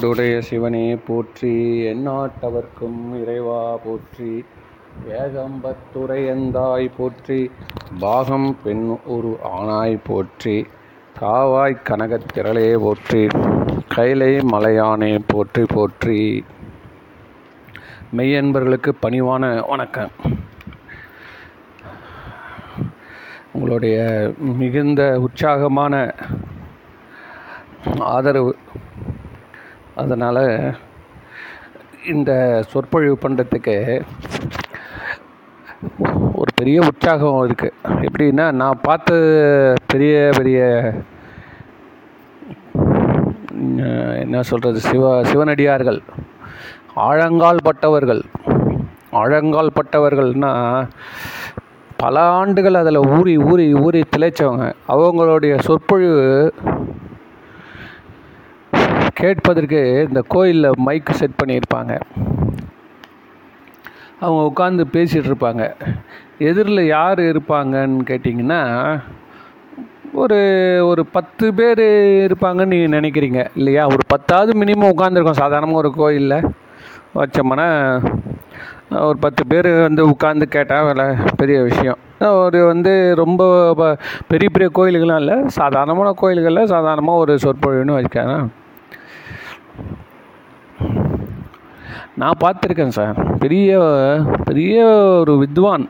தென்னாடுடைய 0.00 0.38
சிவனே 0.38 0.96
போற்றி. 0.96 1.54
எந்நாட்டவர்க்கும் 1.86 3.00
இறைவா 3.22 3.76
போற்றி. 3.76 4.44
ஏகம்பத்துரையந்தாய் 5.08 6.86
போற்றி. 6.96 7.50
பாகம் 7.98 8.56
பெண் 8.62 8.96
ஒரு 9.06 9.38
ஆணாய் 9.44 9.98
போற்றி. 10.04 10.66
காவாய் 11.20 11.76
கனகத்திரளே 11.88 12.78
போற்றி. 12.78 13.26
கைலை 13.88 14.30
மலையானே 14.52 15.18
போற்றி 15.26 15.64
போற்றி. 15.74 16.44
மெய்யன்பர்களுக்கு 18.16 18.92
பணிவான 19.02 19.68
வணக்கம். 19.68 20.10
உங்களுடைய 23.52 23.98
மிகுந்த 24.38 25.20
உற்சாகமான 25.20 26.14
ஆதரவு 27.98 28.56
அதனால் 30.00 30.42
இந்த 32.06 32.30
சொற்பொழிவு 32.68 33.16
பண்ணுறதுக்கு 33.22 33.76
ஒரு 36.32 36.50
பெரிய 36.54 36.78
உற்சாகம் 36.80 37.40
இருக்குது 37.48 37.78
எப்படின்னா 38.06 38.46
நான் 38.52 38.82
பார்த்த 38.82 39.18
பெரிய 39.86 40.14
பெரிய 40.36 40.60
என்ன 44.22 44.42
சொல்கிறது 44.42 44.80
சிவ 44.80 45.04
சிவனடியார்கள் 45.24 46.00
ஆழங்கால் 47.08 47.64
பட்டவர்கள் 47.64 48.22
ஆழங்கால் 49.10 49.76
பட்டவர்கள்னா 49.78 50.52
பல 51.96 52.20
ஆண்டுகள் 52.32 52.74
அதில் 52.74 53.06
ஊறி 53.16 53.34
ஊறி 53.48 53.74
ஊறி 53.74 54.00
திளைச்சவங்க. 54.16 54.66
அவங்களுடைய 54.88 55.54
சொற்பொழிவு 55.58 56.22
கேட்பதற்கு 59.14 60.04
இந்த 60.08 60.24
கோயிலில் 60.28 60.70
மைக் 60.76 61.10
செட் 61.10 61.30
பண்ணியிருப்பாங்க. 61.44 62.00
அவங்க 64.20 64.52
உட்காந்து 64.52 64.84
பேசிகிட்டு 64.92 65.30
இருப்பாங்க 65.30 65.70
எதிரில் 66.38 66.86
யார் 66.86 67.18
இருப்பாங்கன்னு 67.18 67.98
கேட்டிங்கன்னா 68.04 69.00
ஒரு 70.12 70.36
ஒரு 70.86 71.06
பத்து 71.06 71.54
பேர் 71.54 71.78
இருப்பாங்கன்னு 71.78 72.66
நீங்கள் 72.66 73.00
நினைக்கிறீங்க 73.00 73.46
இல்லையா? 73.54 73.86
ஒரு 73.86 73.96
பத்தாவது 74.06 74.58
மினிமம் 74.58 74.92
உட்காந்துருக்கோம் 74.96 75.30
சாதாரணமாக 75.30 75.78
ஒரு 75.78 75.92
கோயிலில் 75.92 76.46
வச்சோம்னா 77.14 78.02
ஒரு 78.90 79.16
பத்து 79.20 79.46
பேர் 79.46 79.80
வந்து 79.80 80.08
உட்காந்து 80.08 80.42
கேட்டால் 80.42 80.92
வேலை 80.92 81.16
பெரிய 81.36 81.62
விஷயம். 81.62 81.98
ஒரு 82.20 82.66
வந்து 82.66 83.14
ரொம்ப 83.16 83.74
ப- 83.74 83.96
பெரிய 84.28 84.50
பெரிய 84.50 84.70
கோயில்கள்லாம் 84.74 85.20
இல்லை. 85.20 85.36
சாதாரணமான 85.46 86.12
கோயில்களில் 86.12 86.66
சாதாரணமாக 86.66 87.18
ஒரு 87.18 87.34
சொற்பொழிவுன்னு 87.34 88.04
வச்சுக்கேன் 88.04 88.46
நான் 92.16 92.38
பார்த்துருக்கேன் 92.40 92.96
சார். 92.98 93.36
பெரிய 93.36 93.80
பெரிய 94.44 94.84
ஒரு 95.20 95.36
வித்வான். 95.36 95.88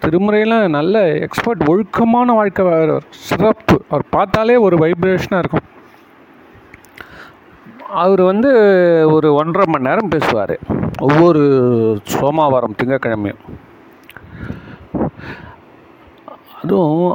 திருமுறையில் 0.00 0.68
நல்ல 0.68 1.06
எக்ஸ்பர்ட் 1.14 1.68
ஒழுக்கமான 1.68 2.32
வாழ்க்கை 2.32 2.66
சிறப்பு. 3.10 3.82
அவர் 3.88 4.04
பார்த்தாலே 4.10 4.56
ஒரு 4.56 4.76
வைப்ரேஷனாக 4.76 5.38
இருக்கும். 5.38 5.66
அவர் 7.88 8.20
வந்து 8.20 8.50
ஒரு 9.10 9.34
ஒன்றரை 9.34 9.66
மணி 9.68 9.88
நேரம் 9.88 10.08
பேசுவார். 10.08 10.58
ஒவ்வொரு 11.00 11.40
சோமாவாரம் 12.12 12.76
திங்கக்கிழமையும் 12.82 13.42
அதுவும் 16.68 17.12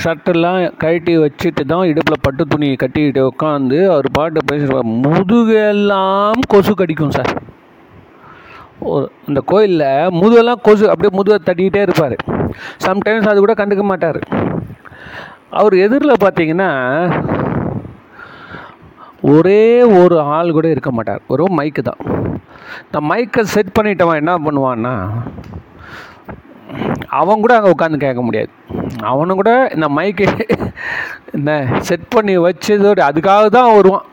ஷர்ட்டெல்லாம் 0.00 0.58
கழட்டி 0.82 1.12
வச்சுட்டு 1.22 1.62
தான் 1.70 1.84
இடுப்பில் 1.90 2.24
பட்டு 2.24 2.42
துணியை 2.52 2.74
கட்டிக்கிட்டு 2.82 3.20
உட்காந்து 3.30 3.78
அவர் 3.92 4.08
பாட்டு 4.18 4.40
பேசுவார் 4.50 4.88
முதுகெல்லாம் 5.04 6.42
கொசு 6.52 6.72
கடிக்கும் 6.80 7.14
சார். 7.16 7.30
ஒரு 8.92 9.06
அந்த 9.28 9.40
கோயிலில் 9.50 9.86
முதுகெல்லாம் 10.18 10.62
கொசு 10.66 10.84
அப்படியே 10.92 11.12
முதுகை 11.18 11.38
தட்டிக்கிட்டே 11.46 11.84
இருப்பார். 11.86 12.16
சம்டைம்ஸ் 12.86 13.30
அது 13.30 13.44
கூட 13.44 13.54
கண்டுக்க 13.60 13.84
மாட்டார். 13.92 14.20
அவர் 15.60 15.76
எதிரில் 15.86 16.22
பார்த்தீங்கன்னா 16.24 16.70
ஒரே 19.34 19.64
ஒரு 20.02 20.18
ஆள் 20.36 20.56
கூட 20.58 20.68
இருக்க 20.74 20.92
மாட்டார். 20.98 21.22
ஒரு 21.34 21.44
மைக்கு 21.60 21.84
தான். 21.90 22.02
இந்த 22.86 23.00
மைக்கை 23.10 23.44
செட் 23.56 23.76
பண்ணிட்டவன் 23.78 24.20
என்ன 24.22 24.34
பண்ணுவான்னா 24.46 24.94
அவன் 27.20 27.42
கூட 27.44 27.52
அங்கே 27.56 27.72
உட்காந்து 27.74 28.04
கேட்க 28.04 28.22
முடியாது. 28.26 28.50
அவனும் 29.12 29.40
கூட 29.40 29.52
இந்த 29.74 29.86
மைக்கு 29.96 30.26
என்ன 31.36 31.50
செட் 31.88 32.08
பண்ணி 32.14 32.34
வச்சதோடு 32.46 33.02
அதுக்காக 33.08 33.46
தான் 33.56 33.72
வருவான். 33.76 34.06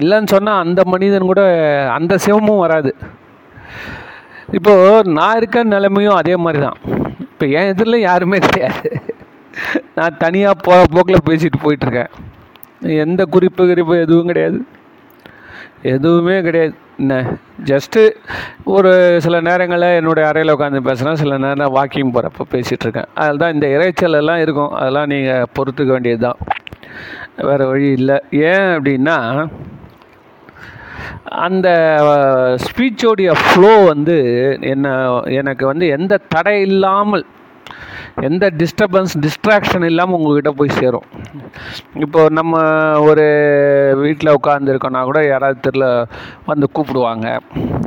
இல்லைன்னு 0.00 0.32
சொன்னால் 0.34 0.62
அந்த 0.64 0.80
மனிதன் 0.92 1.30
கூட 1.30 1.42
அந்த 1.96 2.14
சிவமும் 2.26 2.62
வராது. 2.64 2.92
இப்போது 4.58 5.10
நான் 5.18 5.38
இருக்க 5.40 5.64
நிலைமையும் 5.74 6.18
அதே 6.20 6.34
மாதிரி 6.44 6.60
தான் 6.66 6.78
இப்போ 7.32 7.46
என் 7.58 7.70
இதில் 7.72 8.06
யாருமே 8.08 8.38
கிடையாது. 8.46 8.88
நான் 9.98 10.20
தனியாக 10.24 10.62
போகிற 10.66 10.84
போக்கில் 10.94 11.26
பேசிட்டு 11.28 11.58
போயிட்டுருக்கேன் 11.64 12.12
எந்த 13.04 13.22
குறிப்பு 13.34 13.62
குறிப்பு 13.70 13.94
எதுவும் 14.04 14.30
கிடையாது. 14.30 14.58
எதுவுமே 15.94 16.36
கிடையாது. 16.46 16.74
என்ன 17.02 17.14
ஜஸ்ட்டு 17.70 18.00
ஒரு 18.74 18.90
சில 19.24 19.36
நேரங்களில் 19.48 19.96
என்னுடைய 19.98 20.24
அறையில் 20.30 20.54
உட்காந்து 20.54 20.86
பேசுகிறேன் 20.88 21.20
சில 21.22 21.38
நேரம் 21.44 21.74
வாக்கிங் 21.76 22.12
போகிறப்ப 22.14 22.46
பேசிகிட்டு 22.54 22.84
இருக்கேன். 22.86 23.08
அதில் 23.22 23.42
தான் 23.42 23.54
இந்த 23.56 23.66
இறைச்சல் 23.76 24.18
எல்லாம் 24.20 24.42
இருக்கும். 24.44 24.72
அதெல்லாம் 24.80 25.12
நீங்கள் 25.14 25.48
பொறுத்துக்க 25.58 25.90
வேண்டியது 25.96 26.22
தான் 26.26 26.40
வேறு 27.48 27.66
வழி 27.72 27.88
இல்லை. 27.98 28.18
ஏன் 28.50 28.68
அப்படின்னா 28.76 29.18
அந்த 31.46 31.68
ஸ்பீச்சோடைய 32.64 33.30
ஃப்ளோ 33.44 33.72
வந்து 33.92 34.16
என்ன 34.72 34.88
எனக்கு 35.40 35.64
வந்து 35.70 35.86
எந்த 35.96 36.20
தடை 36.34 36.56
இல்லாமல் 36.68 37.24
எந்த 38.20 38.50
டிஸ்டர்பன்ஸ் 38.60 39.14
டிஸ்ட்ராக்ஷன் 39.20 39.84
இல்லாமல் 39.84 40.20
உங்கள்கிட்ட 40.20 40.48
போய் 40.48 40.76
சேரும். 40.80 41.06
இப்போ 41.94 42.26
நம்ம 42.28 42.60
ஒரு 43.00 43.26
வீட்டில் 43.96 44.36
உட்காந்துருக்கோன்னா 44.42 45.04
கூட 45.04 45.26
யாராவது 45.26 45.70
தெரியல 45.70 46.04
வந்து 46.46 46.68
கூப்பிடுவாங்க. 46.74 47.40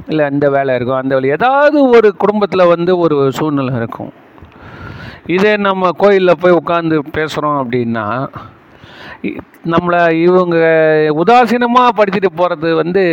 இல்லை 0.08 0.26
இந்த 0.32 0.50
வேலை 0.50 0.76
இருக்கும் 0.76 0.98
அந்த 0.98 1.16
வேலை. 1.16 1.30
ஏதாவது 1.30 1.90
ஒரு 1.90 2.16
குடும்பத்தில் 2.16 2.72
வந்து 2.76 2.98
ஒரு 2.98 3.32
சூழ்நிலை 3.32 3.76
இருக்கும். 3.76 4.12
இதே 5.26 5.56
நம்ம 5.58 5.92
கோயிலில் 5.92 6.40
போய் 6.40 6.60
உட்காந்து 6.64 6.98
பேசுகிறோம் 7.14 7.60
அப்படின்னா 7.62 8.28
நம்மளை 9.74 10.02
இவங்க 10.26 10.58
உதாசீனமாக 11.22 11.96
படிச்சுட்டு 11.98 12.30
போகிறது 12.36 12.70
வந்து 12.76 13.04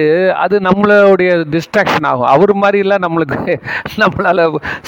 அது 0.44 0.56
நம்மளுடைய 0.58 1.30
டிஸ்ட்ராக்ஷன் 1.54 2.08
ஆகும். 2.10 2.30
அவர் 2.34 2.53
மாதிரிலாம் 2.56 3.04
நம்மளுக்கு 3.06 3.54
நம்மளால் 4.02 4.42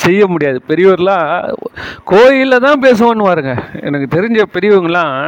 செய்ய 0.05 0.27
முடியாது. 0.27 0.61
பெரியவர்லாம் 0.69 1.27
கோயிலில் 2.05 2.65
தான் 2.67 2.83
பேசுவோன்னு 2.83 3.29
பாருங்க. 3.31 3.55
எனக்கு 3.81 4.09
தெரிஞ்ச 4.17 4.43
பெரியவங்களாம் 4.57 5.19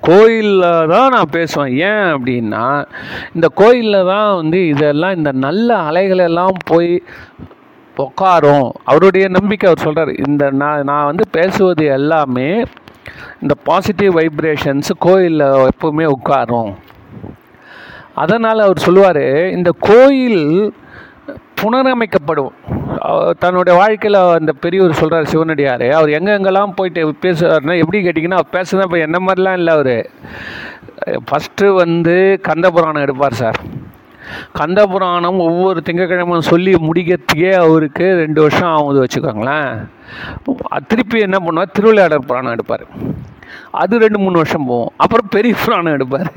கோயிலில் 0.00 0.88
தான் 0.88 1.12
நான் 1.14 1.34
பேசுவேன். 1.38 1.74
ஏன் 1.90 2.06
அப்படின்னா 2.14 2.64
இந்த 3.34 3.46
கோயிலில் 3.54 4.08
தான் 4.12 4.30
வந்து 4.34 4.58
இதெல்லாம் 4.66 5.16
இந்த 5.16 5.32
நல்ல 5.46 5.76
அலைகளெல்லாம் 5.90 6.56
போய் 6.64 6.92
உட்காரும் 7.96 8.68
அவருடைய 8.84 9.28
நம்பிக்கை 9.28 9.66
அவர் 9.68 9.84
சொல்கிறார் 9.86 10.12
இந்த 10.28 10.44
நான் 10.62 10.88
நான் 10.90 11.08
வந்து 11.10 11.24
பேசுவது 11.30 11.84
எல்லாமே 11.98 12.48
இந்த 13.42 13.54
பாசிட்டிவ் 13.68 14.12
வைப்ரேஷன்ஸ் 14.18 14.90
கோயிலில் 15.06 15.46
எப்போவுமே 15.70 16.06
உட்காரும். 16.16 16.72
அதனால் 18.22 18.64
அவர் 18.66 18.84
சொல்லுவார் 18.86 19.24
இந்த 19.56 19.70
கோயில் 19.90 20.42
புனரமைக்கப்படும். 21.60 22.54
தன்னுடைய 23.42 23.74
வாழ்க்கையில் 23.80 24.18
அந்த 24.38 24.52
பெரியவர் 24.64 24.98
சொல்கிறார் 25.00 25.30
சிவனடியார் 25.32 25.86
அவர் 25.98 26.10
எங்கெங்கெல்லாம் 26.18 26.76
போயிட்டு 26.78 27.00
பேசுவார்னா 27.24 27.74
எப்படி 27.82 27.98
கேட்டிங்கன்னா 28.06 28.38
அவர் 28.40 28.54
பேசுனா 28.56 28.86
இப்போ 28.86 28.98
என்ன 29.06 29.18
மாதிரிலாம் 29.26 29.58
இல்லை 29.60 29.72
அவர். 29.78 29.96
ஃபஸ்ட்டு 31.28 31.66
வந்து 31.82 32.16
கந்தபுராணம் 32.48 33.04
எடுப்பார் 33.06 33.40
சார். 33.42 33.58
கந்த 34.58 34.80
புராணம் 34.92 35.38
ஒவ்வொரு 35.48 35.80
திங்கக்கிழமை 35.86 36.38
சொல்லி 36.50 36.72
முடிக்கிறதுக்கே 36.88 37.52
அவருக்கு 37.64 38.06
ரெண்டு 38.22 38.40
வருஷம் 38.44 38.72
ஆகுது 38.76 39.02
வச்சுக்கோங்களேன். 39.04 39.70
திருப்பி 40.90 41.18
என்ன 41.26 41.38
பண்ணுவார்? 41.44 41.74
திருவிளையாடல் 41.78 42.28
புராணம் 42.28 42.54
எடுப்பார். 42.56 42.84
அது 43.82 44.02
ரெண்டு 44.04 44.18
மூணு 44.24 44.36
வருஷம் 44.42 44.68
போகும். 44.70 44.92
அப்புறம் 44.96 45.32
பெரிய 45.36 45.54
புராணம் 45.64 45.96
எடுப்பார். 45.98 46.32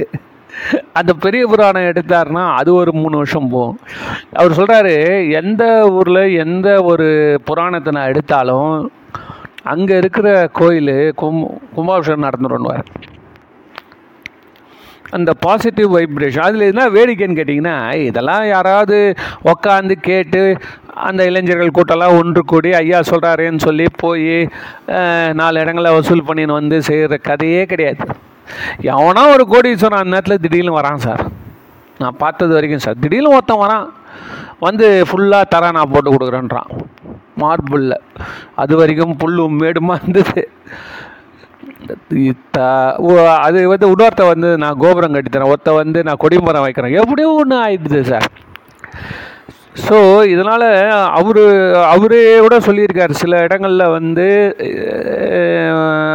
அந்த 1.00 1.12
பெரிய 1.24 1.44
புராணம் 1.48 1.90
எடுத்தாருன்னா 1.92 2.44
அது 2.60 2.70
ஒரு 2.82 2.92
மூணு 3.02 3.16
வருஷம் 3.22 3.50
போகும். 3.56 3.80
அவர் 4.40 4.58
சொல்கிறாரு 4.60 4.96
எந்த 5.42 5.64
ஊரில் 5.98 6.24
எந்த 6.46 6.70
ஒரு 6.92 7.08
புராணத்தை 7.50 7.92
நான் 7.98 8.12
எடுத்தாலும் 8.14 8.72
அங்கே 9.74 9.96
இருக்கிற 10.02 10.28
கோயில் 10.60 10.96
கும் 11.22 11.40
கும்பாபிஷேகம் 11.76 12.28
நடந்துடுவார் 12.28 12.86
அந்த 15.16 15.32
பாசிட்டிவ் 15.46 15.90
வைப்ரேஷன் 15.98 16.46
அதில் 16.48 16.70
என்ன 16.72 16.84
வேடிக்கைன்னு 16.96 17.38
கேட்டிங்கன்னா 17.40 17.76
இதெல்லாம் 18.08 18.46
யாராவது 18.48 18.98
உக்காந்து 19.52 19.96
கேட்டு 20.08 20.42
அந்த 21.08 21.22
இளைஞர்கள் 21.30 21.76
கூட்டம்லாம் 21.78 22.18
ஒன்று 22.20 22.42
கூடி 22.52 22.70
ஐயா 22.74 23.00
சொல்கிறாரேன்னு 23.10 23.66
சொல்லி 23.66 23.86
போய் 24.04 24.50
நாலு 25.40 25.62
இடங்களை 25.64 25.92
வசூல் 25.98 26.28
பண்ணின்னு 26.28 26.60
வந்து 26.60 26.78
செய்கிற 26.88 27.18
கதையே 27.30 27.64
கிடையாது. 27.72 28.06
எவனா 28.92 29.24
ஒரு 29.36 29.44
கோடீஸ்வரன் 29.54 30.02
அந்த 30.02 30.14
நேரத்தில் 30.16 30.44
திடீர்னு 30.46 30.78
வரான் 30.80 31.04
சார். 31.06 31.24
நான் 32.02 32.20
பார்த்தது 32.24 32.54
வரைக்கும் 32.58 32.84
சார் 32.86 33.02
திடீர்னு 33.04 33.36
ஒருத்தன் 33.38 33.64
வரான். 33.66 33.88
வந்து 34.66 34.88
ஃபுல்லாக 35.10 35.52
தர 35.54 35.72
நான் 35.78 35.92
போட்டு 35.94 36.14
கொடுக்குறேன்றான். 36.14 36.70
மார்பிளில் 37.42 37.98
அது 38.62 38.74
வரைக்கும் 38.82 39.18
புல்லும் 39.24 39.58
மேடுமா 39.62 39.96
இருந்தது. 40.02 40.42
அது 43.48 43.60
வந்து 43.74 43.88
இன்னொருத்த 43.94 44.26
வந்து 44.34 44.50
நான் 44.64 44.82
கோபுரம் 44.84 45.16
கட்டித்தரேன். 45.16 45.52
ஒருத்த 45.54 45.74
வந்து 45.82 46.00
நான் 46.10 46.22
கொடிமரம் 46.26 46.68
வைக்கிறேன். 46.68 46.98
எப்படியோ 47.04 47.32
ஒன்று 47.42 47.58
ஆயிடுது 47.64 48.02
சார் 48.12 48.28
ஸோ 49.86 49.98
இதனால் 50.32 50.66
அவர் 51.18 51.40
அவரே 51.92 52.22
கூட 52.46 52.56
சொல்லியிருக்கார். 52.68 53.12
சில 53.20 53.42
இடங்களில் 53.46 53.94
வந்து 53.96 54.26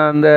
அந்த 0.08 0.28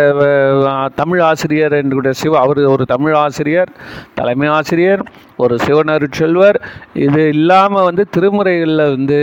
தமிழ் 0.99 1.21
ஆசிரியர் 1.29 1.75
என்று 1.79 1.97
கூட 1.99 2.11
சிவ 2.21 2.37
அவர் 2.43 2.61
ஒரு 2.73 2.83
தமிழ் 2.93 3.15
ஆசிரியர் 3.23 3.71
தலைமை 4.19 4.49
ஆசிரியர் 4.57 5.01
ஒரு 5.43 5.55
சிவனருட்செல்வர். 5.65 6.59
இது 7.07 7.23
இல்லாமல் 7.35 7.87
வந்து 7.89 8.05
திருமுறைகளில் 8.17 8.91
வந்து 8.95 9.19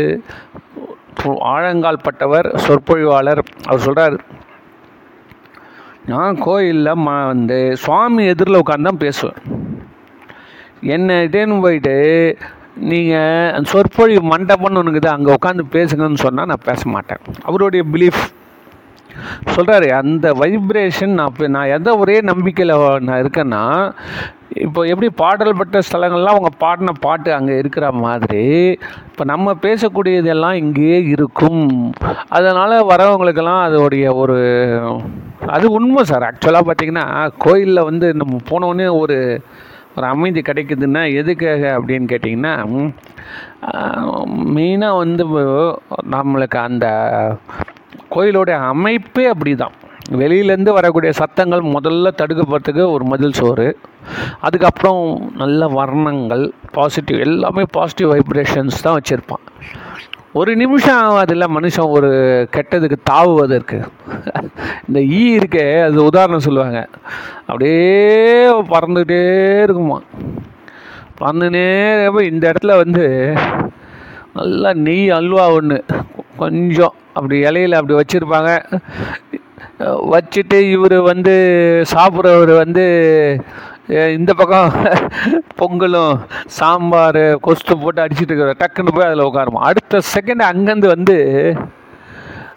ஆழங்கால் 1.55 2.05
பட்டவர் 2.07 2.49
சொற்பொழிவாளர். 2.67 3.43
அவர் 3.69 3.87
சொல்கிறார் 3.87 4.17
நான் 6.11 6.39
கோயிலில் 6.39 7.01
ம 7.05 7.11
வந்து 7.27 7.77
சுவாமி 7.83 8.23
எதிரில் 8.27 8.61
உட்காந்து 8.61 8.89
தான் 8.89 9.03
பேசுவேன். 9.03 9.41
என்ன 10.81 11.19
இதேன்னு 11.27 11.61
போயிட்டு 11.61 11.95
நீங்கள் 12.91 13.65
சொற்பொழிவு 13.71 14.23
மண்டபம்னு 14.33 14.79
ஒன்று 14.81 14.93
இருக்குது 14.93 15.15
அங்கே 15.15 15.35
உட்காந்து 15.35 15.65
பேசுங்கன்னு 15.77 16.25
சொன்னால் 16.25 16.51
நான் 16.53 16.67
பேச 16.71 16.83
மாட்டேன். 16.91 17.23
அவருடைய 17.43 17.85
பிலீஃப் 17.93 18.23
சொல்கிறாரு 19.55 19.89
அந்த 20.01 20.27
வைப்ரேஷன் 20.33 21.15
நான் 21.21 21.51
நான் 21.57 21.73
எந்த 21.77 21.97
ஒரே 21.97 22.21
நம்பிக்கையில் 22.31 22.75
நான் 23.09 23.23
இருக்கேன்னா 23.23 23.63
இப்போ 24.65 24.81
எப்படி 24.93 25.09
பாடல் 25.21 25.59
பெற்ற 25.59 25.81
ஸ்தலங்கள்லாம் 25.87 26.37
அவங்க 26.37 26.51
பாடின 26.63 26.95
பாட்டு 27.05 27.31
அங்கே 27.37 27.55
இருக்கிற 27.63 27.87
மாதிரி 28.05 28.45
இப்போ 29.09 29.25
நம்ம 29.33 29.55
பேசக்கூடியதெல்லாம் 29.65 30.57
இங்கேயே 30.63 30.99
இருக்கும். 31.15 31.65
அதனால் 32.39 32.75
வரவங்களுக்கெல்லாம் 32.91 33.65
அதோடைய 33.67 34.07
ஒரு 34.23 34.39
அது 35.55 35.67
உண்மை 35.79 36.03
சார். 36.11 36.27
ஆக்சுவலாக 36.29 36.67
பார்த்திங்கன்னா 36.69 37.07
கோயிலில் 37.45 37.89
வந்து 37.91 38.09
நம்ம 38.23 38.41
போனோடனே 38.51 38.89
ஒரு 39.03 39.19
ஒரு 39.97 40.07
அமைதி 40.15 40.41
கிடைக்குதுன்னா 40.43 41.03
எதுக்காக 41.21 41.63
அப்படின்னு 41.79 42.07
கேட்டிங்கன்னா 42.13 42.55
மெயினாக 44.57 45.01
வந்து 45.03 45.25
நம்மளுக்கு 46.17 46.59
அந்த 46.69 46.87
கோயிலோடைய 48.15 48.57
அமைப்பே 48.73 49.25
அப்படி 49.33 49.53
தான் 49.55 49.77
வெளியிலேருந்து 50.21 50.73
வரக்கூடிய 50.79 51.11
சத்தங்கள் 51.21 51.63
முதல்ல 51.75 52.11
தடுக்கப்படுறதுக்கு 52.21 52.85
ஒரு 52.95 53.05
மதில் 53.13 53.39
சோறு. 53.41 53.67
அதுக்கப்புறம் 54.47 55.03
நல்ல 55.43 55.69
வர்ணங்கள் 55.79 56.45
பாசிட்டிவ் 56.77 57.25
எல்லாமே 57.27 57.65
பாசிட்டிவ் 57.77 58.13
வைப்ரேஷன்ஸ் 58.13 58.85
தான் 58.87 58.97
வச்சுருப்பான். 58.99 59.45
ஒரு 60.41 60.53
நிமிஷம் 60.61 61.17
அதில் 61.23 61.53
மனுஷன் 61.57 61.93
ஒரு 61.97 62.11
கெட்டதுக்கு 62.55 62.97
தாவுவதற்கு 63.11 63.79
இந்த 64.87 64.99
ஈ 65.19 65.23
இருக்கே 65.39 65.67
அது 65.87 65.99
உதாரணம் 66.11 66.47
சொல்லுவாங்க. 66.47 66.81
அப்படியே 67.49 67.83
பறந்துகிட்டே 68.73 69.21
இருக்குமா 69.65 69.99
பறந்துனே 71.21 71.67
இந்த 72.31 72.45
இடத்துல 72.51 72.77
வந்து 72.83 73.05
நல்லா 74.39 74.71
நெய் 74.87 75.07
அல்வா 75.19 75.45
ஒன்று 75.59 75.79
கொஞ்சம் 76.43 76.95
அப்படி 77.17 77.37
இலையில 77.49 77.79
அப்படி 77.81 77.97
வச்சுருப்பாங்க. 77.99 78.53
வச்சுட்டு 79.81 80.59
இவர் 80.71 81.01
வந்து 81.01 81.35
சாப்பிட்றவர் 81.93 82.53
வந்து 82.57 82.85
இந்த 84.17 84.35
பக்கம் 84.35 84.73
பொங்கலும் 85.61 86.21
சாம்பார் 86.47 87.39
கொஸ்து 87.41 87.79
போட்டு 87.79 88.03
அடிச்சிட்டு 88.03 88.33
இருக்கிற 88.33 88.55
டக்குன்னு 88.63 88.95
போய் 88.95 89.09
அதில் 89.09 89.29
உட்காருமா. 89.29 89.63
அடுத்த 89.71 90.01
செகண்ட் 90.15 90.43
அங்கேருந்து 90.51 90.89
வந்து 90.97 91.17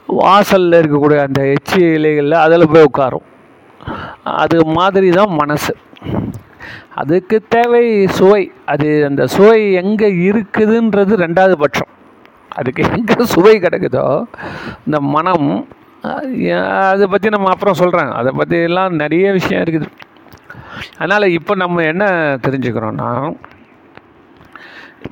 வாசலில் 0.06 0.80
இருக்கக்கூடிய 0.82 1.20
அந்த 1.28 1.42
எச்சி 1.46 1.80
இலைகளில் 1.98 2.44
அதில் 2.46 2.72
போய் 2.74 2.88
உட்காரும். 2.92 3.26
அது 4.24 4.66
மாதிரி 4.66 5.10
தான் 5.10 5.34
மனசு. 5.42 5.74
அதுக்கு 7.02 7.44
தேவை 7.56 8.08
சுவை. 8.08 8.52
அது 8.66 9.06
அந்த 9.06 9.28
சுவை 9.28 9.74
எங்கே 9.74 10.10
இருக்குதுன்றது 10.12 11.16
ரெண்டாவது 11.26 11.52
பட்சம். 11.52 11.92
அதுக்கு 12.48 12.84
எங்கே 12.98 13.26
சுவை 13.26 13.60
கிடைக்குதோ 13.60 14.24
இந்த 14.86 15.00
மனம் 15.00 15.68
அதை 16.92 17.06
பற்றி 17.14 17.28
நம்ம 17.36 17.52
அப்புறம் 17.54 17.80
சொல்கிறேன் 17.82 18.12
அதை 18.20 18.32
பற்றியெல்லாம் 18.40 19.02
நிறைய 19.04 19.26
விஷயம் 19.38 19.64
இருக்குது. 19.66 19.90
அதனால் 21.00 21.34
இப்போ 21.40 21.54
நம்ம 21.64 21.84
என்ன 21.92 22.06
தெரிஞ்சுக்கிறோன்னா 22.46 23.10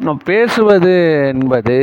நம்ம 0.05 0.19
பேசுவது 0.29 0.93
என்பது 1.33 1.77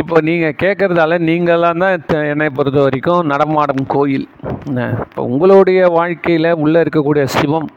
இப்போ 0.00 0.16
நீங்கள் 0.28 0.58
கேட்குறதால 0.62 1.18
நீங்களாம் 1.28 1.82
தான் 1.82 2.22
என்னை 2.32 2.48
பொறுத்த 2.58 2.78
வரைக்கும் 2.84 3.30
நடமாடும் 3.32 3.84
கோயில். 3.94 4.26
என்ன, 4.68 4.86
இப்போ 5.04 5.22
உங்களுடைய 5.30 5.80
வாழ்க்கையில் 5.98 6.50
உள்ளே 6.64 6.78
இருக்கக்கூடிய 6.84 7.24
சிவம் 7.36 7.68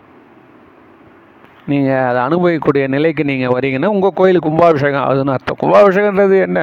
நீங்கள் 1.72 2.06
அதை 2.10 2.20
அனுபவிக்கக்கூடிய 2.28 2.84
நிலைக்கு 2.96 3.24
நீங்கள் 3.32 3.54
வரீங்கன்னா 3.56 3.94
உங்கள் 3.96 4.18
கோயில் 4.20 4.46
கும்பாபிஷேகம் 4.48 5.04
ஆகுதுன்னு 5.08 5.36
அர்த்தம். 5.36 5.60
கும்பாபிஷேகன்றது 5.64 6.38
என்ன? 6.48 6.62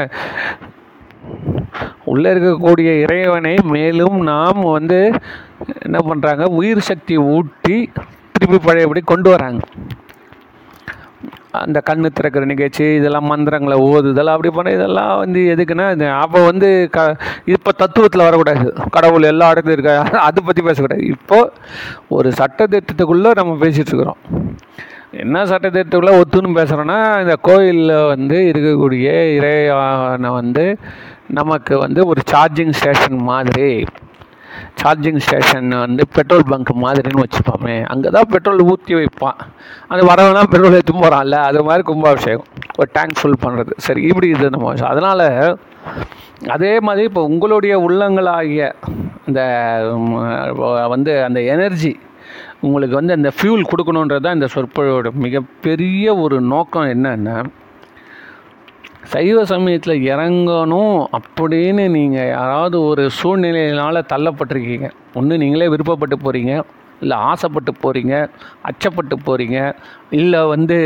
உள்ளே 2.13 2.29
இருக்கக்கூடிய 2.35 2.91
இறைவனை 3.05 3.55
மேலும் 3.75 4.19
நாம் 4.33 4.63
வந்து 4.77 5.01
என்ன 5.87 5.99
பண்ணுறாங்க 6.09 6.45
உயிர் 6.59 6.89
சக்தி 6.89 7.15
ஊட்டி 7.35 7.77
திருப்பி 8.35 8.59
பழையபடி 8.67 9.01
கொண்டு 9.13 9.29
வராங்க. 9.35 9.61
அந்த 11.63 11.79
கண்ணு 11.89 12.09
திறக்கிற 12.17 12.47
நிகழ்ச்சி 12.51 12.87
இதெல்லாம் 12.97 13.29
மந்திரங்களை 13.33 13.77
ஓதுதல் 13.91 14.33
அப்படி 14.33 14.51
பண்ண 14.57 14.73
இதெல்லாம் 14.77 15.13
வந்து 15.23 15.41
எதுக்குன்னா 15.53 15.87
இந்த 15.95 16.07
அப்போ 16.25 16.41
வந்து 16.49 16.69
க 16.97 17.07
இப்போ 17.55 17.71
தத்துவத்தில் 17.83 18.27
வரக்கூடாது. 18.27 18.67
கடவுள் 18.97 19.31
எல்லா 19.31 19.49
இடத்துலையும் 19.53 19.79
இருக்க 19.79 20.19
அதை 20.27 20.43
பற்றி 20.49 20.65
பேசக்கூடாது. 20.69 21.07
இப்போ 21.15 21.39
ஒரு 22.17 22.31
சட்டத்திட்டத்துக்குள்ளே 22.41 23.33
நம்ம 23.41 23.55
பேசிகிட்ருக்குறோம் 23.65 24.21
என்ன 25.25 25.43
சட்டத்திட்டத்துக்குள்ளே 25.51 26.15
ஒத்துன்னு 26.21 26.57
பேசுகிறோன்னா 26.61 26.99
இந்த 27.25 27.35
கோயிலில் 27.49 27.97
வந்து 28.13 28.39
இருக்கக்கூடிய 28.53 29.09
இறைவனை 29.37 30.31
வந்து 30.41 30.65
நமக்கு 31.29 31.75
வந்து 31.79 32.01
ஒரு 32.07 32.21
சார்ஜிங் 32.33 32.75
ஸ்டேஷன் 32.79 33.19
மாதிரி 33.31 33.71
சார்ஜிங் 34.83 35.21
ஸ்டேஷன் 35.25 35.71
வந்து 35.85 36.03
பெட்ரோல் 36.17 36.45
பங்க் 36.51 36.73
மாதிரின்னு 36.85 37.25
வச்சுப்போமே 37.25 37.77
அங்கே 37.93 38.09
தான் 38.09 38.29
பெட்ரோல் 38.35 38.63
ஊற்றி 38.73 38.95
வைப்பான். 38.95 39.39
அது 39.89 40.03
வரவெல்லாம் 40.11 40.51
பெட்ரோல் 40.53 40.77
எடுத்து 40.79 40.95
போகிறான்ல 40.95 41.39
அது 41.49 41.63
மாதிரி 41.63 41.83
கும்பாபிஷேகம். 41.83 42.49
ஒரு 42.79 42.89
டேங்க் 42.93 43.19
ஃபுல் 43.21 43.41
பண்ணுறது 43.45 43.75
சரி 43.77 44.03
இப்படி 44.03 44.29
இது 44.29 44.51
நம்ம 44.51 44.73
அதனால் 44.93 45.27
அதே 46.55 46.73
மாதிரி 46.81 47.05
இப்போ 47.07 47.23
உங்களுடைய 47.23 47.75
உள்ளங்களாகிய 47.79 48.65
இந்த 49.27 49.41
வந்து 50.89 51.13
அந்த 51.25 51.41
எனர்ஜி 51.55 51.93
உங்களுக்கு 52.61 52.95
வந்து 52.95 53.17
அந்த 53.17 53.31
ஃபியூல் 53.37 53.69
கொடுக்கணுன்றது 53.71 54.25
தான் 54.27 54.37
இந்த 54.41 54.49
சொற்பொழிவோட 54.55 55.11
மிகப்பெரிய 55.15 56.15
ஒரு 56.15 56.41
நோக்கம் 56.41 56.91
என்னென்னா 56.95 57.37
சைவ 59.13 59.39
சமயத்தில் 59.51 60.05
இறங்கணும் 60.13 60.99
அப்படின்னு 61.19 61.85
நீங்கள் 61.97 62.31
யாராவது 62.37 62.77
ஒரு 62.91 63.03
சூழ்நிலையினால் 63.19 64.09
தள்ளப்பட்டிருக்கீங்க. 64.13 64.89
ஒன்று 65.19 65.41
நீங்களே 65.43 65.69
விருப்பப்பட்டு 65.75 66.17
போகிறீங்க 66.25 66.53
இல்லை 67.03 67.17
ஆசைப்பட்டு 67.31 67.73
போகிறீங்க 67.83 68.15
அச்சப்பட்டு 68.69 69.17
போகிறீங்க 69.27 69.59
இல்லை 70.21 70.41
வந்து 70.55 70.77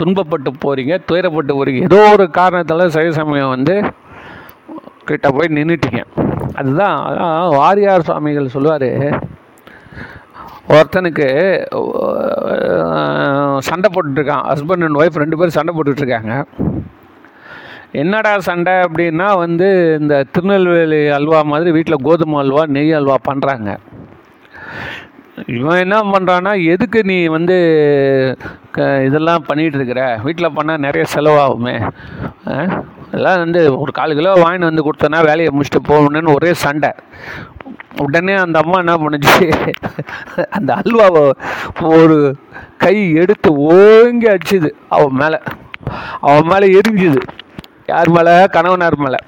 துன்பப்பட்டு 0.00 0.50
போகிறீங்க 0.64 0.94
துயரப்பட்டு 1.08 1.54
போகிறீங்க 1.58 1.82
ஏதோ 1.88 1.98
ஒரு 2.12 2.26
காரணத்தால் 2.38 2.94
சைவ 2.96 3.10
சமயம் 3.20 3.54
வந்து 3.56 3.74
கிட்ட 5.10 5.28
போய் 5.36 5.54
நின்றுட்டீங்க 5.58 6.02
அதுதான் 6.60 6.96
வாரியார் 7.58 8.06
சுவாமிகள் 8.08 8.54
சொல்லுவார். 8.54 8.88
ஒருத்தனுக்கு 10.74 11.26
சண்டை 13.68 13.88
போட்டுட்ருக்கான் 13.94 14.44
ஹஸ்பண்ட் 14.50 14.84
அண்ட் 14.86 15.00
ஒய்ஃப் 15.02 15.20
ரெண்டு 15.22 15.38
பேரும் 15.38 15.56
சண்டை 15.58 15.72
போட்டுட்ருக்காங்க 15.76 16.34
என்னடா 17.92 18.38
சண்டை 18.38 18.72
அப்படின்னா 18.72 19.38
வந்து 19.38 19.96
இந்த 20.00 20.24
திருநெல்வேலி 20.32 21.08
அல்வா 21.08 21.42
மாதிரி 21.42 21.70
வீட்டில் 21.70 22.04
கோதுமை 22.04 22.36
அல்வா 22.40 22.66
நெய் 22.66 22.92
அல்வா 22.92 23.16
பண்ணுறாங்க 23.28 23.70
இவன் 25.46 25.80
என்ன 25.82 25.96
பண்ணுறான்னா 25.98 26.64
எதுக்கு 26.72 27.02
நீ 27.02 27.26
வந்து 27.26 27.56
க 28.72 29.02
இதெல்லாம் 29.04 29.46
பண்ணிகிட்ருக்கிற 29.48 30.22
வீட்டில் 30.22 30.54
பண்ணால் 30.56 30.84
நிறைய 30.86 31.04
செலவாகுமே. 31.14 31.74
எல்லாம் 33.10 33.38
வந்து 33.38 33.78
ஒரு 33.78 33.92
கால் 33.92 34.14
கிலோ 34.14 34.34
வாங்கிட்டு 34.34 34.70
வந்து 34.70 34.84
கொடுத்தனா 34.86 35.20
வேலையை 35.24 35.50
முடிச்சுட்டு 35.54 35.80
போகணுன்னு 35.88 36.34
ஒரே 36.34 36.54
சண்டை. 36.54 36.90
உடனே 37.96 38.34
அந்த 38.34 38.58
அம்மா 38.58 38.78
என்ன 38.78 38.94
பண்ணுச்சு? 38.94 39.50
அந்த 40.50 40.74
அல்வாவை 40.74 41.30
ஒரு 41.80 42.36
கை 42.76 43.12
எடுத்து 43.12 43.52
ஓங்கி 43.54 44.26
அடிச்சுது. 44.26 44.70
அவன் 44.88 45.12
மேலே. 45.12 45.40
அவன் 46.20 46.46
மேலே 46.46 46.80
எரிஞ்சுது. 46.80 47.22
யார் 47.92 48.10
மேலே 48.16 48.34
கணவனார் 48.56 48.96
மேலே. 49.04 49.20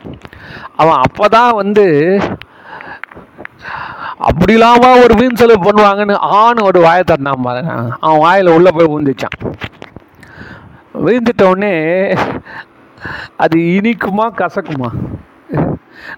அவன் 0.81 0.99
அப்போ 1.04 1.25
தான் 1.37 1.52
வந்து 1.61 1.87
இல்லாமல் 4.54 5.00
ஒரு 5.04 5.14
வீண் 5.21 5.38
செலவு 5.40 5.66
பண்ணுவாங்கன்னு 5.66 6.16
ஆணு 6.40 6.61
ஒரு 6.71 6.78
வாயை 6.87 7.02
தட்டினான் 7.11 7.47
பாருங்க. 7.47 7.73
அவன் 8.04 8.23
வாயில் 8.25 8.54
உள்ளே 8.57 8.71
போய் 8.76 8.90
விழுந்துச்சான் 8.92 9.38
விழுந்துட்ட 11.04 11.42
உடனே 11.52 11.75
அது 13.45 13.57
இனிக்குமா 13.76 14.26
கசக்குமா? 14.40 14.90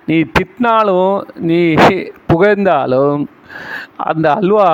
நீ 0.08 0.16
திட்டினாலும் 0.36 1.14
நீ 1.48 1.60
புகழ்ந்தாலும் 2.30 3.22
அந்த 4.10 4.26
அல்வா 4.38 4.68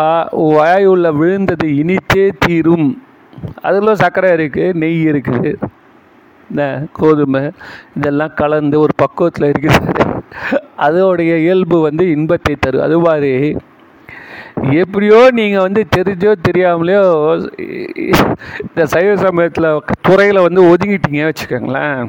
வாயுள்ள 0.57 1.07
விழுந்தது 1.21 1.69
இனித்தே 1.83 2.27
தீரும். 2.45 2.89
அதில் 3.67 4.01
சர்க்கரை 4.03 4.31
இருக்குது 4.39 4.79
நெய் 4.83 5.03
இருக்குது 5.13 5.53
இந்த 6.51 6.65
கோதுமை 6.99 7.43
இதெல்லாம் 7.99 8.37
கலந்து 8.43 8.77
ஒரு 8.85 8.95
பக்குவத்தில் 9.03 9.51
இருக்குது 9.53 10.07
அதோடைய 10.87 11.33
இயல்பு 11.47 11.77
வந்து 11.89 12.05
இன்பத்தை 12.17 12.55
தரும். 12.57 12.87
அது 12.87 12.99
மாதிரி 13.07 13.35
எப்படியோ 14.81 15.19
நீங்கள் 15.39 15.65
வந்து 15.67 15.83
தெரிஞ்சோ 15.97 16.33
தெரியாமலையோ 16.49 17.05
இந்த 18.67 18.83
சைவ 18.95 19.13
சமயத்தில் 19.27 19.69
துறையில் 20.09 20.47
வந்து 20.47 20.63
ஒதுங்கிட்டீங்க 20.73 21.23
வச்சுக்கோங்களேன். 21.29 22.03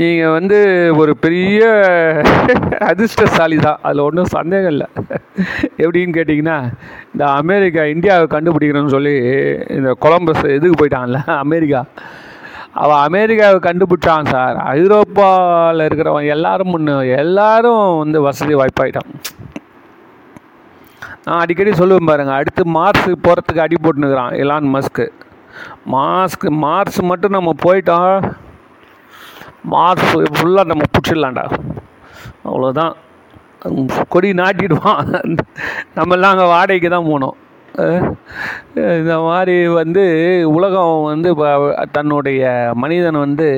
நீங்கள் 0.00 0.34
வந்து 0.36 0.58
ஒரு 1.02 1.12
பெரிய 1.24 1.60
அதிர்ஷ்டசாலி 2.90 3.56
தான் 3.66 3.80
அதில் 3.86 4.06
ஒன்றும் 4.08 4.34
சந்தேகம் 4.36 4.72
இல்லை. 4.74 4.88
எப்படின்னு 5.82 6.16
கேட்டிங்கன்னா 6.18 6.58
இந்த 7.12 7.24
அமெரிக்கா 7.40 7.84
இந்தியாவை 7.94 8.26
கண்டுபிடிக்கணும்னு 8.34 8.96
சொல்லி 8.96 9.14
இந்த 9.78 9.92
கொலம்பஸ் 10.04 10.44
எதுக்கு 10.56 10.78
போயிட்டான்ல 10.82 11.20
அமெரிக்கா. 11.44 11.82
அவன் 12.82 13.02
அமெரிக்காவை 13.06 13.58
கண்டுபிடிச்சான் 13.66 14.30
சார். 14.32 14.56
ஐரோப்பாவில் 14.74 15.86
இருக்கிறவன் 15.86 16.30
எல்லாரும் 16.34 16.70
முன்னு 16.72 16.94
எல்லாரும் 17.22 17.82
வந்து 18.02 18.18
வசதி 18.26 18.54
வாய்ப்பாயிட்டான். 18.60 19.10
நான் 21.24 21.40
அடிக்கடி 21.42 21.72
சொல்லுவேன் 21.80 22.10
பாருங்கள் 22.10 22.38
அடுத்து 22.40 22.62
மார்ஸ் 22.76 23.08
போகிறதுக்கு 23.26 23.64
அடி 23.64 23.76
போட்டுனுக்குறான் 23.84 24.36
எலான் 24.42 24.70
மஸ்க்கு 24.74 25.06
மாஸ்க்கு 25.94 26.48
மார்ஸ் 26.64 27.00
மட்டும் 27.10 27.36
நம்ம 27.36 27.50
போயிட்டோம் 27.66 28.14
மார்ஸ் 29.74 30.10
ஃபுல்லாக 30.36 30.70
நம்ம 30.70 30.84
பிடிச்சிடலாம்டா. 30.92 31.46
அவ்வளோதான் 32.48 32.94
கொடி 34.14 34.28
நாட்டிடுவான். 34.40 35.08
நம்மெல்லாம் 35.96 36.32
அங்கே 36.34 36.46
வாடகைக்கு 36.54 36.90
தான் 36.94 37.10
போனோம். 37.12 37.36
இந்த 39.00 39.14
மாதிரி 39.20 39.56
வந்து 39.80 40.04
உலகம் 40.56 41.02
வந்து 41.02 41.30
தன்னுடைய 41.92 42.72
மனிதன் 42.82 43.18
வந்து 43.26 43.48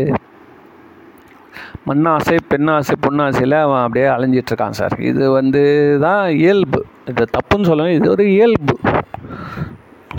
மண்ணாசை 1.88 2.37
பெண்ணாசை 2.50 2.95
பொண்ணாசையில் 3.04 3.57
அவன் 3.62 3.83
அப்படியே 3.85 4.07
அலைஞ்சிட்ருக்கான் 4.07 4.78
சார். 4.81 4.95
இது 5.11 5.25
வந்து 5.31 5.62
தான் 6.00 6.25
இயல்பு. 6.42 6.81
இது 7.11 7.25
தப்புன்னு 7.37 7.69
சொல்லணும் 7.71 7.97
இது 7.99 8.09
ஒரு 8.11 8.25
இயல்பு. 8.35 8.76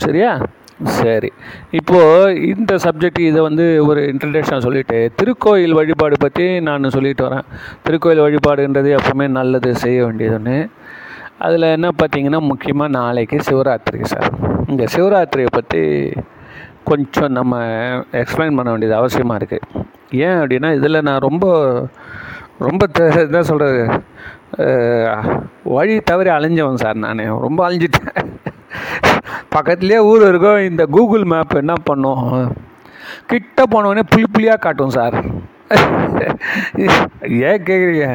சரியா? 0.06 0.32
சரி. 1.00 1.30
இப்போது 1.80 2.42
இந்த 2.52 2.74
சப்ஜெக்ட் 2.86 3.20
இதை 3.20 3.42
வந்து 3.42 3.66
ஒரு 3.90 4.02
இன்ட்ரடக்ஷன் 4.12 4.66
சொல்லிட்டு 4.66 4.98
திருக்கோயில் 5.20 5.78
வழிபாடு 5.80 6.16
பற்றி 6.26 6.46
நான் 6.60 6.94
சொல்லிட்டு 6.96 7.26
வரேன். 7.28 7.46
திருக்கோயில் 7.86 8.24
வழிபாடுன்றது 8.26 8.92
எப்பவுமே 9.00 9.28
நல்லது 9.40 9.72
செய்ய 9.76 10.00
வேண்டியது 10.06 10.38
ஒன்று 10.40 10.58
அதில் 11.46 11.74
என்ன 11.76 11.88
பார்த்தீங்கன்னா 12.02 12.40
முக்கியமாக 12.50 12.96
நாளைக்கு 12.98 13.38
சிவராத்திரி 13.50 14.00
சார். 14.12 14.28
இந்த 14.72 14.84
சிவராத்திரியை 14.96 15.52
பற்றி 15.52 15.82
கொஞ்சம் 16.90 17.36
நம்ம 17.38 17.60
எக்ஸ்பிளைன் 18.22 18.58
பண்ண 18.58 18.70
வேண்டியது 18.72 18.96
அவசியமாக 19.00 19.40
இருக்குது 19.42 19.68
ஏன் 20.26 20.40
அப்படின்னா 20.42 20.70
இதில் 20.78 21.06
நான் 21.08 21.26
ரொம்ப 21.28 21.46
ரொம்ப 22.68 22.86
என்ன 23.26 23.44
சொல்கிறது 23.50 23.84
வழி 25.76 25.94
தவறி 26.10 26.30
அலைஞ்சவன் 26.30 26.82
சார் 26.84 27.04
நான். 27.06 27.24
ரொம்ப 27.46 27.60
அலைஞ்சிட்டேன். 27.68 28.20
பக்கத்துலேயே 29.56 30.00
ஊர் 30.10 30.24
இருக்கும் 30.28 30.66
இந்த 30.70 30.84
கூகுள் 30.96 31.26
மேப் 31.34 31.62
என்ன 31.62 31.74
பண்ணும்? 31.90 32.22
கிட்ட 33.32 33.64
போனவொடனே 33.72 34.04
புளி 34.14 34.26
புளியாக 34.34 34.64
காட்டும் 34.66 34.96
சார். 34.98 35.18
ஏன் 37.50 37.64
கேட்குறீங்க 37.70 38.08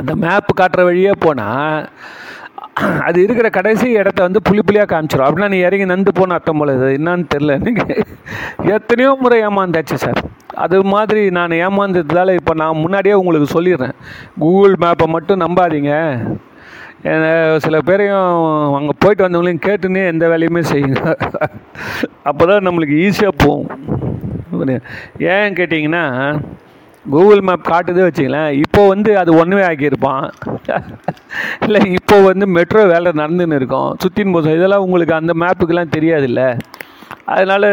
அந்த 0.00 0.12
மேப் 0.24 0.58
காட்டுற 0.60 0.82
வழியே 0.88 1.12
போனால் 1.24 1.80
அது 3.06 3.18
இருக்கிற 3.24 3.48
கடைசி 3.56 3.86
இடத்த 4.00 4.20
வந்து 4.26 4.40
புளி 4.46 4.62
புளியாக 4.68 4.88
காமிச்சிடும் 4.92 5.26
அப்படின்னா 5.26 5.48
நீ 5.52 5.58
இறங்கி 5.66 5.86
நந்து 5.90 6.12
போன 6.18 6.34
அர்த்தம் 6.36 6.60
போல 6.60 6.72
இது. 6.78 6.86
என்னன்னு 6.98 7.26
தெரில 7.34 7.56
நீங்கள் 7.66 8.00
எத்தனையோ 8.76 9.10
முறை 9.20 9.36
ஏமாந்தாச்சு 9.48 9.96
சார். 10.04 10.20
அது 10.64 10.78
மாதிரி 10.94 11.22
நான் 11.38 11.54
ஏமாந்ததால் 11.66 12.32
இப்போ 12.38 12.54
நான் 12.62 12.80
முன்னாடியே 12.84 13.14
உங்களுக்கு 13.20 13.48
சொல்லிடுறேன். 13.56 13.94
கூகுள் 14.42 14.74
மேப்பை 14.84 15.06
மட்டும் 15.14 15.42
நம்பாதீங்க. 15.44 15.92
சில 17.64 17.78
பேரையும் 17.88 18.28
அங்கே 18.78 18.94
போயிட்டு 19.02 19.24
வந்தவங்களையும் 19.26 19.64
கேட்டுன்னே 19.68 20.04
எந்த 20.12 20.26
வேலையுமே 20.32 20.62
செய்யுங்க 20.72 21.00
அப்போ 22.30 22.44
தான் 22.50 22.66
நம்மளுக்கு 22.68 23.00
ஈஸியாக 23.06 23.40
போகும். 23.44 23.70
ஏன் 25.36 25.56
கேட்டிங்கன்னா 25.58 26.04
கூகுள் 27.12 27.42
மேப் 27.48 27.70
காட்டுதே 27.70 28.02
வச்சுங்களேன் 28.06 28.50
இப்போ 28.64 28.82
வந்து 28.92 29.10
அது 29.22 29.30
ஒன்றுவே 29.40 29.64
ஆக்கியிருப்பான். 29.70 30.24
இல்லை 31.66 31.80
இப்போ 31.98 32.16
வந்து 32.28 32.46
மெட்ரோ 32.56 32.82
வேலை 32.92 33.12
நடந்துன்னு 33.20 33.58
இருக்கும். 33.60 33.90
சுற்றின் 34.02 34.34
போதும் 34.36 34.56
இதெல்லாம் 34.58 34.84
உங்களுக்கு 34.86 35.14
அந்த 35.20 35.34
மேப்புக்கெல்லாம் 35.42 35.94
தெரியாதுல்ல. 35.96 36.42
அதனால் 37.34 37.68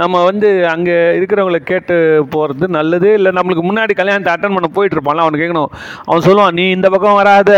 நம்ம 0.00 0.22
வந்து 0.28 0.48
அங்கே 0.72 0.96
இருக்கிறவங்கள 1.18 1.60
கேட்டு 1.70 1.96
போகிறது 2.34 2.64
நல்லது. 2.78 3.08
இல்லை 3.18 3.30
நம்மளுக்கு 3.38 3.64
முன்னாடி 3.68 3.92
கல்யாணத்தை 4.00 4.32
அட்டன் 4.34 4.56
பண்ண 4.56 4.70
போயிட்டுருப்பான்ல 4.76 5.24
அவனுக்கு 5.24 5.46
அவனை 5.46 5.46
கேட்கணும். 5.46 5.72
அவன் 6.08 6.26
சொல்லுவான் 6.28 6.58
நீ 6.60 6.66
இந்த 6.76 6.88
பக்கம் 6.94 7.20
வராத. 7.20 7.52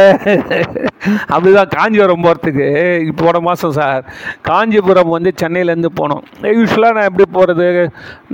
அப்படிதான் 1.33 1.73
காஞ்சிபுரம் 1.77 2.25
போகிறதுக்கு 2.27 2.69
இப்போ 3.11 3.25
போன 3.27 3.41
மாதம் 3.47 3.77
சார் 3.79 4.03
காஞ்சிபுரம் 4.49 5.15
வந்து 5.17 5.33
சென்னையிலேருந்து 5.43 5.91
போனோம். 6.01 6.25
யூஸ்வலாக 6.59 6.97
நான் 6.99 7.09
எப்படி 7.11 7.27
போகிறது 7.37 7.69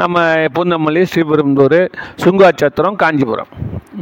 நம்ம 0.02 0.24
பூந்தமல்லி 0.56 1.04
ஸ்ரீபெரும்புதூர் 1.12 1.78
சுங்காச்சத்திரம் 2.24 3.00
காஞ்சிபுரம். 3.04 3.52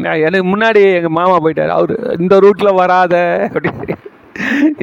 நான் 0.05 0.25
எனக்கு 0.29 0.47
முன்னாடி 0.55 0.83
எங்கள் 0.99 1.17
மாமா 1.19 1.37
போயிட்டார். 1.45 1.75
அவர் 1.79 1.95
இந்த 2.21 2.37
ரூட்டில் 2.47 2.79
வராத. 2.83 3.15
அப்படி 3.55 3.95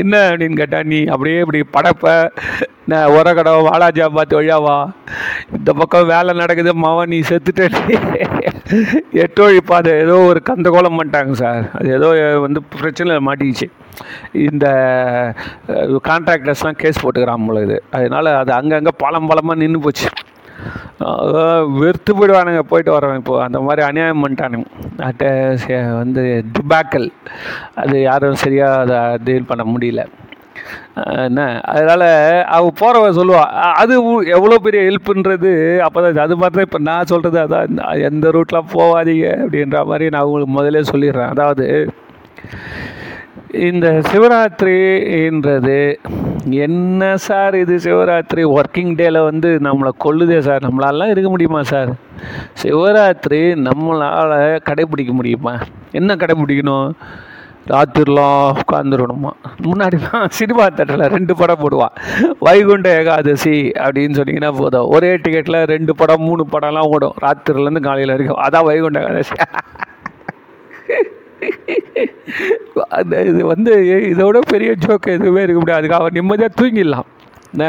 என்ன 0.02 0.16
அப்படின்னு 0.32 0.60
கேட்டா 0.62 0.80
நீ 0.92 1.00
அப்படியே 1.14 1.40
இப்படி 1.44 1.62
படப்ப 1.76 2.14
நான் 2.92 3.14
உரக்கடை 3.16 3.52
வாலாஜா 3.68 4.06
பார்த்து 4.16 4.38
வழியாவா 4.40 4.76
இந்த 5.58 5.72
பக்கம் 5.80 6.10
வேலை 6.14 6.32
நடக்குது 6.40 6.72
மாவா 6.84 7.04
நீ 7.14 7.18
செத்துட்ட 7.30 7.68
எட்டு 9.24 9.42
வழி 9.44 9.62
பாதை. 9.72 9.92
ஏதோ 10.04 10.16
ஒரு 10.30 10.40
கந்த 10.50 10.68
கோலம் 10.76 10.98
பண்ணிட்டாங்க 10.98 11.34
சார். 11.44 11.64
அது 11.78 11.90
ஏதோ 11.98 12.10
வந்து 12.46 12.60
பிரச்சனை 12.78 13.18
மாட்டிக்கிச்சு. 13.28 13.68
இந்த 14.50 14.66
கான்ட்ராக்டர்ஸ்லாம் 16.10 16.80
கேஸ் 16.84 17.02
போட்டுக்கிறான் 17.04 17.48
போல 17.48 17.64
இது. 17.68 17.78
அது 18.42 18.54
அங்கங்கே 18.60 18.94
பழம் 19.04 19.30
பழமாக 19.32 19.62
நின்று 19.64 19.82
போச்சு. 19.88 20.10
வெறுத்து 21.82 22.12
போயிடுவானுங்க 22.18 22.64
போயிட்டு 22.72 22.92
வரவன் 22.96 23.22
இப்போ. 23.22 23.36
அந்த 23.48 23.60
மாதிரி 23.68 23.82
அநியாயம் 23.90 24.24
பண்ணிட்டானுங்க. 24.24 24.68
அட்ட 25.10 25.30
வந்து 26.02 26.24
டிபாக்கல் 26.58 27.08
அது 27.84 27.96
யாரும் 28.10 28.42
சரியாக 28.46 28.82
அதை 28.84 29.00
டீல் 29.28 29.50
பண்ண 29.52 29.66
முடியல. 29.74 30.04
என்ன? 31.26 31.42
அதனால் 31.74 32.06
அவள் 32.56 32.80
போகிறவ 32.82 33.06
சொல்லுவா 33.20 33.44
அது 33.82 33.94
எவ்வளோ 34.38 34.58
பெரிய 34.66 34.82
ஹெல்ப்புன்றது 34.88 35.52
அப்போ 35.86 36.00
தான் 36.06 36.26
அது 36.26 36.36
மாதிரி 36.42 36.56
தான் 36.58 36.68
இப்போ 36.68 36.82
நான் 36.90 37.10
சொல்கிறது 37.12 37.40
அதான் 37.46 37.80
எந்த 38.10 38.32
ரூட்லாம் 38.36 38.72
போகாதீங்க 38.76 39.28
அப்படின்ற 39.44 39.80
மாதிரி 39.92 40.08
நான் 40.16 40.28
உங்களுக்கு 40.30 40.58
முதல்ல 40.60 40.84
சொல்லிடுறேன். 40.94 41.34
அதாவது 41.36 41.68
இந்த 43.54 44.02
சிவராத்திரின்றது 44.14 45.96
என்ன 46.50 47.18
சார் 47.18 47.56
இது 47.56 47.76
சிவராத்திரி? 47.76 48.46
ஒர்க்கிங் 48.46 48.94
டேல 48.94 49.24
வந்து 49.24 49.60
நம்மளை 49.64 49.90
கொல்லுதே 50.04 50.40
சார். 50.40 50.62
நம்மளாலாம் 50.62 51.10
இருக்க 51.10 51.30
முடியுமா 51.30 51.64
சார்? 51.64 51.90
சிவராத்திரி 52.64 53.70
நம்மளால் 53.70 54.62
கடைப்பிடிக்க 54.62 55.14
முடியுமா? 55.14 55.56
என்ன 55.92 56.16
கடைப்பிடிக்கணும் 56.16 56.92
ராத்திரிலாம் 57.68 58.54
உட்காந்துருணுமா 58.72 59.30
முன்னாடிலாம் 59.64 60.30
சினிமா 60.30 60.66
தேட்டரில் 60.66 61.08
ரெண்டு 61.08 61.36
படம் 61.36 61.60
போடுவான் 61.60 61.96
வைகுண்ட 62.40 63.00
ஏகாதசி 63.00 63.72
அப்படின்னு 63.76 64.16
சொன்னீங்கன்னா 64.20 64.52
போதும். 64.58 64.88
ஒரே 64.88 65.16
டிக்கெட்டில் 65.16 65.64
ரெண்டு 65.64 65.96
படம் 65.96 66.22
மூணு 66.22 66.46
படம்லாம் 66.52 66.88
ஓடும். 66.88 67.14
ராத்திரிலேருந்து 67.22 67.82
காலையில் 67.82 68.18
வரைக்கும். 68.18 68.42
அதான் 68.44 68.66
வைகுண்ட 68.66 69.00
ஏகாதசி. 69.00 69.36
அந்த 72.98 73.16
இது 73.30 73.42
வந்து 73.54 73.74
இதோட 74.12 74.40
பெரிய 74.54 74.72
ஜோக்கு 74.86 75.16
எதுவுமே 75.18 75.44
இருக்க 75.46 75.60
முடியாது. 75.62 75.82
அதுக்கு 75.82 76.00
அவன் 76.00 76.18
நிம்மதியாக 76.18 76.58
தூங்கிடலாம். 76.60 77.10
என்ன? 77.54 77.66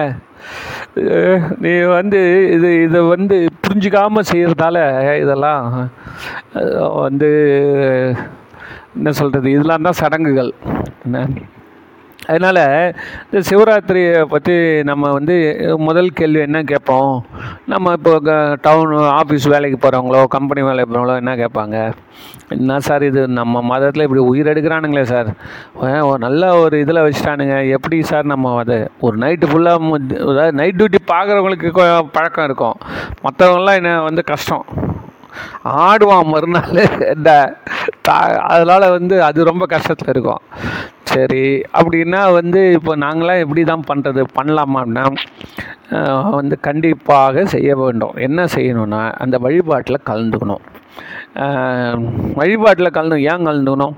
நீ 1.65 1.73
வந்து 1.99 2.21
இது 2.57 2.69
இதை 2.87 3.01
வந்து 3.15 3.37
புரிஞ்சிக்காமல் 3.65 4.29
செய்கிறதால 4.33 4.77
இதெல்லாம் 5.23 5.65
வந்து 7.05 7.31
என்ன 8.99 9.13
சொல்கிறது 9.21 9.49
இதெல்லாம் 9.57 9.87
தான் 9.89 10.01
சடங்குகள். 10.03 10.53
என்ன? 11.07 11.27
அதனால் 12.31 12.95
இந்த 13.25 13.41
சிவராத்திரியை 13.49 14.25
பற்றி 14.25 14.55
நம்ம 14.91 15.11
வந்து 15.13 15.37
முதல் 15.87 16.11
கேள்வி 16.19 16.41
என்ன 16.41 16.63
கேட்போம்? 16.63 17.15
நம்ம 17.73 17.93
இப்போ 17.99 18.13
டவுன் 18.67 18.93
ஆஃபீஸ் 19.21 19.47
வேலைக்கு 19.55 19.79
போகிறவங்களோ 19.85 20.21
கம்பெனி 20.37 20.63
வேலைக்கு 20.69 20.91
போகிறவங்களோ 20.91 21.17
என்ன 21.23 21.35
கேட்பாங்க? 21.43 21.79
என்ன 22.49 22.79
சார் 22.87 23.03
இது? 23.03 23.23
நம்ம 23.29 23.63
மதத்தில் 23.73 24.07
இப்படி 24.07 24.23
உயிர் 24.31 24.51
எடுக்கிறானுங்களே 24.53 25.05
சார். 25.13 25.31
ஒரு 26.09 26.19
நல்ல 26.27 26.53
ஒரு 26.63 26.81
இதில் 26.85 27.05
வச்சுட்டானுங்க. 27.07 27.57
எப்படி 27.77 27.99
சார் 28.13 28.33
நம்ம 28.35 28.55
அதை? 28.63 28.79
ஒரு 29.01 29.19
நைட்டு 29.19 29.51
ஃபுல்லாக 29.53 30.01
அதாவது 30.33 30.53
நைட் 30.61 30.79
டியூட்டி 30.81 31.03
பார்க்குறவங்களுக்கு 31.15 32.09
பழக்கம் 32.19 32.49
இருக்கும். 32.51 32.79
மற்றவங்களாம் 33.27 33.81
என்ன 33.83 34.01
வந்து 34.09 34.25
கஷ்டம். 34.25 34.67
ஆடுவான் 35.63 36.27
மறுநாள். 36.27 36.89
இந்த 37.15 37.57
தா- 38.09 38.91
வந்து 38.91 39.23
அது 39.23 39.45
ரொம்ப 39.45 39.67
கஷ்டத்தில் 39.67 40.09
இருக்கும். 40.09 40.39
சரி 41.05 41.63
அப்படின்னா 41.75 42.33
வந்து 42.33 42.73
இப்போ 42.73 42.97
நாங்களாம் 42.97 43.39
எப்படி 43.39 43.65
தான் 43.65 43.85
பண்ணுறது 43.95 44.25
பண்ணலாமா 44.43 44.75
அப்படின்னா 44.75 46.31
வந்து 46.31 46.61
கண்டிப்பாக 46.61 47.47
செய்ய 47.47 47.77
வேண்டும். 47.77 48.13
என்ன 48.15 48.45
செய்யணும்னா 48.45 49.13
அந்த 49.13 49.39
வழிபாட்டில் 49.39 50.01
கலந்துக்கணும். 50.07 50.61
வழிபாட்டில் 52.35 52.91
கலந்து 52.91 53.23
ஏன் 53.23 53.47
கலந்துக்கணும்? 53.47 53.93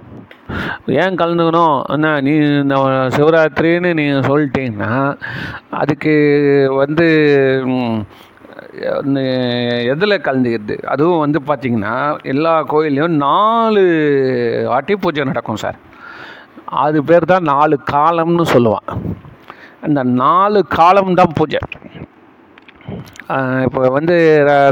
ஏன் 0.87 1.17
கலந்துக்கணும்? 1.17 1.83
என்ன 1.83 2.21
நீ 2.21 2.31
இந்த 2.35 2.75
சிவராத்திரின்னு 3.17 3.95
நீங்கள் 3.95 4.31
சொல்லிட்டீங்கன்னா 4.31 5.21
அதுக்கு 5.71 6.73
வந்து 6.75 7.07
எதில் 9.93 10.23
கலந்துக்கிறது? 10.27 10.77
அதுவும் 10.93 11.23
வந்து 11.25 11.39
பார்த்திங்கன்னா 11.49 11.97
எல்லா 12.33 12.55
கோயில்லையும் 12.73 13.17
நாலு 13.27 13.83
வாட்டி 14.73 14.95
பூஜை 15.03 15.25
நடக்கும் 15.31 15.63
சார். 15.65 15.79
அது 16.85 16.99
பேர் 17.09 17.31
தான் 17.33 17.49
நாலு 17.53 17.75
காலம்னு 17.95 18.47
சொல்லுவான். 18.55 18.89
அந்த 19.87 20.01
நாலு 20.23 20.59
காலம் 20.79 21.19
தான் 21.21 21.37
பூஜை 21.41 21.61
இப்போ 23.67 23.81
வந்து 23.97 24.17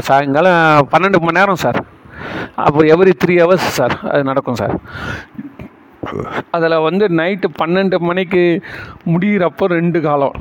சாயங்காலம் 0.07 0.89
பன்னெண்டு 0.91 1.19
மணி 1.21 1.37
நேரம் 1.39 1.61
சார். 1.63 1.79
அப்போ 2.65 2.81
எவ்ரி 2.93 3.13
த்ரீ 3.21 3.35
ஹவர்ஸ் 3.41 3.69
சார் 3.77 3.95
அது 4.11 4.21
நடக்கும் 4.29 4.59
சார். 4.61 4.75
அதில் 6.55 6.83
வந்து 6.87 7.05
நைட்டு 7.19 7.47
பன்னெண்டு 7.61 7.97
மணிக்கு 8.09 8.43
முடிகிறப்போ 9.13 9.65
ரெண்டு 9.77 9.99
காலம். 10.07 10.35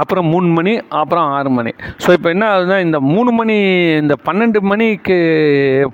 அப்புறம் 0.00 0.26
மூணு 0.32 0.48
மணி 0.56 0.72
அப்புறம் 1.00 1.26
ஆறு 1.36 1.50
மணி. 1.56 1.72
ஸோ 2.04 2.08
இப்போ 2.16 2.28
என்ன 2.34 2.44
ஆகுதுன்னா 2.52 2.78
இந்த 2.86 2.98
மூணு 3.12 3.30
மணி 3.38 3.56
இந்த 4.02 4.14
பன்னெண்டு 4.26 4.60
மணிக்கு 4.70 5.16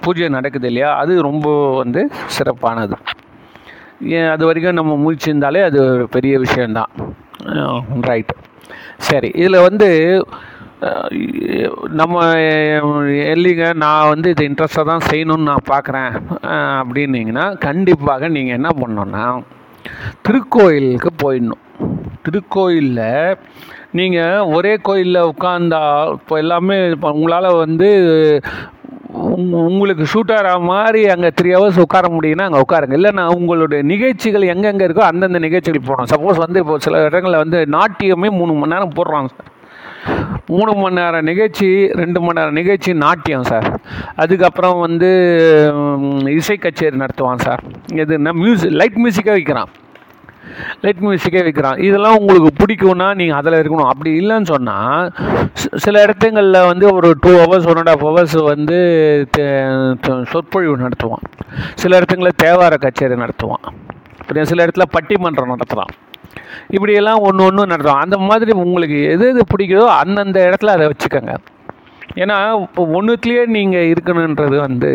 பூஜை 0.05 0.29
நடக்குது 0.37 0.69
இல்லையா? 0.71 0.91
அது 1.03 1.13
ரொம்ப 1.29 1.49
வந்து 1.81 2.03
சிறப்பானது. 2.37 2.97
ஏன் 4.19 4.31
அது 4.35 4.43
வரைக்கும் 4.49 4.79
நம்ம 4.81 4.95
முழிச்சிருந்தாலே 5.03 5.61
அது 5.69 5.79
ஒரு 5.91 6.07
பெரிய 6.17 6.35
விஷயந்தான் 6.45 6.91
ரைட் 8.09 8.33
சரி 9.09 9.31
இதில் 9.43 9.67
வந்து 9.69 9.89
நம்ம 12.01 12.23
இல்லைங்க 13.35 13.67
நான் 13.85 14.11
வந்து 14.13 14.29
இது 14.35 14.49
இன்ட்ரெஸ்டாக 14.51 14.91
தான் 14.91 15.07
செய்யணும்னு 15.11 15.49
நான் 15.51 15.71
பார்க்குறேன் 15.73 16.13
அப்படின்னீங்கன்னா 16.81 17.47
கண்டிப்பாக 17.67 18.29
நீங்கள் 18.37 18.59
என்ன 18.59 18.71
பண்ணணும்னா 18.81 19.27
திருக்கோயிலுக்கு 20.27 21.13
போயிடணும். 21.25 21.63
திருக்கோயிலில் 22.27 23.37
நீங்கள் 23.99 24.47
ஒரே 24.57 24.75
கோயிலில் 24.89 25.29
உட்காந்தா 25.33 25.83
இப்போ 26.19 26.35
எல்லாமே 26.43 26.77
இப்போ 26.95 27.11
உங்களால் 27.19 27.59
வந்து 27.65 27.91
உங்களுக்கு 29.71 30.05
ஷூட் 30.13 30.33
ஆகிற 30.35 30.51
மாதிரி 30.71 31.01
அங்கே 31.15 31.31
த்ரீ 31.39 31.51
ஹவர்ஸ் 31.55 31.81
உட்கார 31.85 32.07
முடியும்னா 32.15 32.47
அங்கே 32.49 32.61
உட்காருங்க. 32.65 32.95
இல்லைன்னா 32.99 33.25
உங்களுடைய 33.39 33.81
நிகழ்ச்சிகள் 33.91 34.51
எங்கெங்கே 34.53 34.87
இருக்கோ 34.87 35.03
அந்தந்த 35.09 35.41
நிகழ்ச்சிகள் 35.47 35.89
போகணும். 35.89 36.11
சப்போஸ் 36.13 36.43
வந்து 36.45 36.61
இப்போ 36.63 36.77
சில 36.87 37.03
இடங்களில் 37.09 37.43
வந்து 37.43 37.59
நாட்டியமே 37.77 38.31
மூணு 38.39 38.55
மணி 38.61 38.73
நேரம் 38.75 38.95
போடுறாங்க 38.99 39.31
சார். 39.35 39.51
மூணு 40.55 40.73
மணி 40.81 40.99
நேரம் 41.01 41.29
நிகழ்ச்சி 41.31 41.69
ரெண்டு 42.01 42.19
மணி 42.23 42.39
நேரம் 42.39 42.59
நிகழ்ச்சி 42.61 42.91
நாட்டியம் 43.05 43.47
சார். 43.51 43.69
அதுக்கப்புறம் 44.25 44.79
வந்து 44.87 45.11
இசை 46.39 46.57
கச்சேரி 46.65 46.97
நடத்துவான் 47.05 47.45
சார். 47.47 47.63
எதுன்னா 48.05 48.33
மியூசிக் 48.43 48.77
லைட் 48.81 49.01
மியூசிக்காக 49.05 49.37
வைக்கிறான். 49.39 49.73
லைட் 50.83 51.03
மியூசிக்கே 51.07 51.43
வைக்கிறான். 51.47 51.79
இதெல்லாம் 51.89 52.17
உங்களுக்கு 52.21 52.51
பிடிக்கும்னா 52.61 53.09
நீங்கள் 53.21 53.39
அதில் 53.41 53.59
இருக்கணும். 53.61 53.91
அப்படி 53.93 54.11
இல்லைன்னு 54.21 54.51
சொன்னால் 54.53 55.13
சில 55.85 56.03
இடத்துங்களில் 56.07 56.69
வந்து 56.71 56.87
ஒரு 56.99 57.11
two 57.25 57.33
hours 57.43 57.69
one 57.73 57.81
and 57.83 57.93
half 57.95 58.05
hours 58.09 58.37
வந்து 58.53 58.79
சொற்பொழிவு 60.33 60.77
நடத்துவான். 60.85 61.27
சில 61.83 61.97
இடத்துங்களில் 62.01 62.41
தேவார 62.45 62.75
கச்சேரி 62.87 63.19
நடத்துவான். 63.25 63.65
அப்புறம் 64.21 64.51
சில 64.53 64.67
இடத்துல 64.67 64.87
பட்டிமன்றம் 64.97 65.55
நடத்துகிறான் 65.55 65.95
இப்படியெல்லாம் 66.75 67.23
ஒன்று 67.29 67.45
ஒன்று 67.49 67.71
நடத்துவோம் 67.73 68.05
அந்த 68.05 68.17
மாதிரி 68.29 68.53
உங்களுக்கு 68.65 68.99
எது 69.15 69.25
எது 69.33 69.43
பிடிக்குதோ 69.53 69.87
அந்தந்த 70.03 70.39
இடத்துல 70.49 70.75
அதை 70.77 70.85
வச்சுக்கோங்க. 70.91 71.35
ஏன்னா 72.23 72.37
இப்போ 72.65 72.83
ஒன்றுத்துலேயே 72.99 73.43
நீங்கள் 73.57 73.91
இருக்கணுன்றது 73.93 74.57
வந்து 74.67 74.91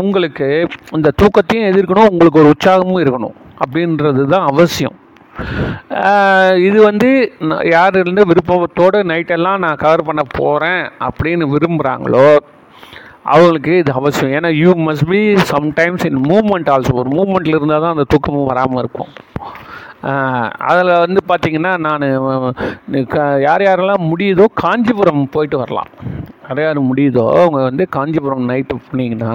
உங்களுக்கு 0.00 0.48
இந்த 0.96 1.08
தூக்கத்தையும் 1.20 1.68
எதிர்க்கணும் 1.70 2.10
உங்களுக்கு 2.12 2.40
ஒரு 2.42 2.52
உற்சாகமும் 2.54 3.02
இருக்கணும். 3.04 3.36
அப்படின்றது 3.62 4.24
தான் 4.26 4.46
அவசியம் 4.46 4.96
இது 6.62 6.82
வந்து 6.82 7.08
ந- 7.40 7.70
யார் 7.70 7.96
இருந்து 7.98 8.26
விருப்பத்தோடு 8.26 9.02
நைட்டெல்லாம் 9.02 9.58
நான் 9.58 9.76
கவர் 9.76 10.04
பண்ண 10.04 10.22
போகிறேன் 10.38 10.82
அப்படின்னு 11.00 11.44
விரும்புகிறாங்களோ 11.54 12.26
அவங்களுக்கு 13.24 13.78
இது 13.78 13.92
அவசியம். 13.92 14.32
ஏன்னா 14.32 14.50
you 14.56 14.70
must 14.86 15.08
be 15.08 15.20
sometimes 15.52 16.06
in 16.06 16.20
moment 16.22 16.70
also 16.70 16.92
ஒரு 16.92 17.10
மூமெண்ட்டில் 17.10 17.56
இருந்தால் 17.56 17.80
தான் 17.80 17.94
அந்த 17.96 18.06
தூக்கமும் 18.14 18.44
வராமல் 18.44 18.78
இருக்கும். 18.78 19.10
அதில் 20.70 20.98
வந்து 20.98 21.20
பார்த்திங்கன்னா 21.28 21.72
நான் 21.78 22.06
யார் 23.42 23.62
யாரெல்லாம் 23.62 24.08
முடியுதோ 24.10 24.44
காஞ்சிபுரம் 24.54 25.28
போயிட்டு 25.30 25.58
வரலாம். 25.58 25.90
அடையாறு 26.52 26.80
முடியுதோ 26.88 27.26
அவங்க 27.36 27.60
வந்து 27.62 27.84
காஞ்சிபுரம் 27.92 28.48
நைட்டு 28.48 28.76
போனீங்கன்னா 28.84 29.34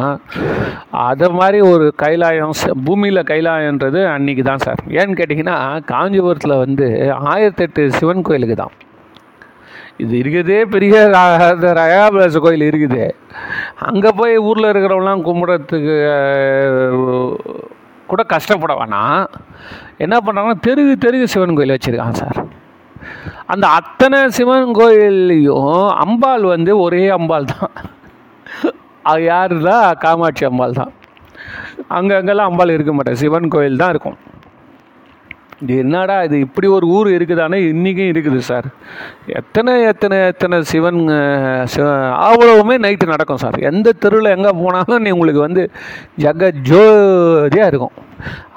அதை 1.03 1.29
மாதிரி 1.33 1.61
ஒரு 1.67 1.93
கைலாயம் 1.97 2.57
ச- 2.59 2.75
பூமியில் 2.85 3.27
கைலாயன்றது 3.27 4.01
அன்னைக்கு 4.07 4.43
தான் 4.43 4.57
சார் 4.57 4.81
ஏன்னு 4.95 5.17
கேட்டிங்கன்னா 5.19 5.57
காஞ்சிபுரத்தில் 5.85 6.55
வந்து 6.57 6.87
ஆயிரத்தெட்டு 7.27 7.83
சிவன் 7.91 8.21
கோயிலுக்கு 8.21 8.55
தான் 8.55 8.75
இது 9.99 10.13
இருக்குதே 10.17 10.57
பெரிய 10.67 10.95
ரயாபிலாச 11.77 12.39
கோயில் 12.39 12.65
இருக்குது. 12.67 13.05
அங்கே 13.81 14.09
போய் 14.11 14.37
ஊரில் 14.47 14.69
இருக்கிறவங்களாம் 14.71 15.23
கும்பிட்றதுக்கு 15.23 15.95
கூட 18.09 18.21
கஷ்டப்பட 18.25 18.73
வேணாம். 18.73 19.23
என்ன 19.97 20.15
பண்ணுறாங்கன்னா 20.17 20.59
தெருகு 20.59 20.93
தெருகு 20.97 21.27
சிவன் 21.27 21.55
கோயில் 21.55 21.75
வச்சுருக்காங்க 21.75 22.15
சார் 22.15 22.37
அந்த 23.53 23.65
அத்தனை 23.79 24.19
சிவன் 24.37 24.71
கோயில்லையும் 24.79 25.89
அம்பாள் 26.03 26.45
வந்து 26.53 26.71
ஒரே 26.85 27.03
அம்பாள் 27.17 27.51
தான். 27.53 27.73
அது 29.09 29.21
யாருன்னா 29.33 29.75
காமாட்சி 30.03 30.45
அம்பாள் 30.45 30.79
தான். 30.81 30.93
அங்கங்கெல்லாம் 31.97 32.49
அம்பாள் 32.51 32.75
இருக்க 32.75 32.93
மாட்டேன் 32.93 33.19
சிவன் 33.23 33.51
கோயில் 33.55 33.81
தான் 33.81 33.93
இருக்கும். 33.95 34.17
என்னடா 35.81 36.15
இது? 36.27 36.37
இப்படி 36.45 36.67
ஒரு 36.77 36.87
ஊர் 36.95 37.07
இருக்குதானே? 37.17 37.59
இன்றைக்கும் 37.73 38.09
இருக்குது 38.13 38.39
சார். 38.49 38.67
எத்தனை 39.39 39.73
எத்தனை 39.91 40.17
எத்தனை 40.31 40.57
சிவன் 40.71 40.99
சிவ 41.73 41.87
அவ்வளவுமே 42.27 42.75
நைட்டு 42.83 43.13
நடக்கும் 43.13 43.43
சார். 43.43 43.57
எந்த 43.69 43.93
தெருவில் 44.03 44.35
எங்கே 44.37 44.51
போனாலும் 44.63 45.03
நீ 45.05 45.11
உங்களுக்கு 45.15 45.41
வந்து 45.47 45.63
ஜக 46.25 46.51
ஜோதியாக 46.69 47.71
இருக்கும். 47.71 47.95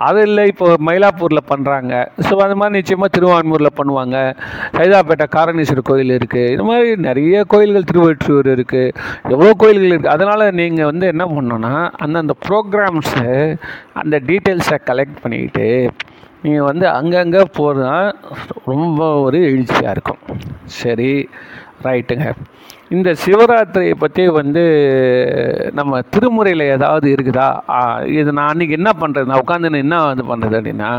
அது 0.07 0.21
இல்லை 0.27 0.45
இப்போ 0.51 0.67
மயிலாப்பூரில் 0.89 1.49
பண்ணுறாங்க 1.51 1.93
ஸோ 2.27 2.35
அந்த 2.45 2.55
மாதிரி 2.61 2.77
நிச்சயமாக 2.79 3.15
திருவான்மூரில் 3.17 3.77
பண்ணுவாங்க. 3.79 4.17
சைதாப்பேட்டை 4.77 5.27
காரணீஸ்வரர் 5.37 5.89
கோயில் 5.91 6.17
இருக்குது 6.19 6.53
இது 6.55 6.65
மாதிரி 6.71 6.91
நிறைய 7.09 7.43
கோயில்கள் 7.55 7.89
திருவொற்றியூர் 7.91 8.49
இருக்குது 8.57 8.95
எவ்வளோ 9.35 9.53
கோயில்கள் 9.65 9.93
இருக்குது 9.93 10.15
அதனால் 10.17 10.47
நீங்கள் 10.61 10.91
வந்து 10.91 11.07
என்ன 11.15 11.27
பண்ணோன்னா 11.35 11.75
அந்தந்த 12.07 12.37
ப்ரோக்ராம்ஸு 12.47 13.27
அந்த 14.03 14.17
டீட்டெயில்ஸை 14.31 14.79
கலெக்ட் 14.91 15.21
பண்ணிக்கிட்டு 15.25 15.69
நீங்கள் 16.45 16.69
வந்து 16.71 16.87
அங்கங்கே 16.99 17.43
போகிறதா 17.59 17.97
ரொம்ப 18.73 19.01
ஒரு 19.27 19.39
எழுச்சியாக 19.51 19.95
இருக்கும். 19.97 20.23
சரி 20.81 21.13
ரைட்டுங்க. 21.87 22.29
இந்த 22.97 23.11
சிவராத்திரியை 23.25 23.97
பற்றி 24.03 24.23
வந்து 24.39 24.63
நம்ம 25.79 26.01
திருமுறையில் 26.15 26.65
ஏதாவது 26.77 27.07
இருக்குதா? 27.15 27.49
இது 28.21 28.31
நான் 28.39 28.51
அன்றைக்கி 28.53 28.75
என்ன 28.81 28.91
பண்ணுறது 29.03 29.31
நான் 29.31 29.43
உட்காந்து 29.45 29.83
என்ன 29.85 29.99
வந்து 30.11 30.25
பண்ணுறது 30.31 30.57
அப்படின்னா 30.61 30.91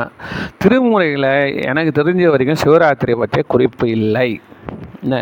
திருமுறையில் 0.63 1.29
எனக்கு 1.71 1.91
தெரிஞ்ச 1.99 2.29
வரைக்கும் 2.33 2.63
சிவராத்திரியை 2.63 3.17
பற்றிய 3.23 3.45
குறிப்பு 3.55 3.87
இல்லை. 3.97 4.31
என்ன? 5.03 5.17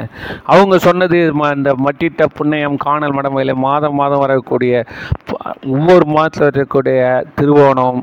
அவங்க 0.52 0.76
சொன்னது 0.86 1.18
ம- 1.34 1.54
இந்த 1.56 1.72
மட்டிட்ட 1.84 2.24
புண்ணியம் 2.36 2.78
காணல் 2.84 3.16
மடமையில் 3.16 3.54
மாதம் 3.64 3.98
மாதம் 4.00 4.24
வரக்கூடிய 4.24 4.74
ஒவ்வொரு 5.72 6.06
மாதத்தில் 6.12 6.48
இருக்கக்கூடிய 6.48 7.00
திருவோணம் 7.38 8.00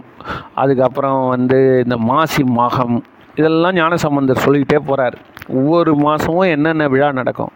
அதுக்கப்புறம் 0.57 1.21
வந்து 1.29 1.59
இந்த 1.85 1.99
மாசி 2.07 2.43
மாகம் 2.57 2.97
இதெல்லாம் 3.37 3.79
ஞானசம்பந்தர் 3.79 4.45
சொல்லிக்கிட்டே 4.45 4.81
போகிறார் 4.85 5.17
ஒவ்வொரு 5.55 5.91
மாதமும் 6.03 6.53
என்னென்ன 6.53 6.87
விழா 6.89 7.09
நடக்கும்? 7.15 7.53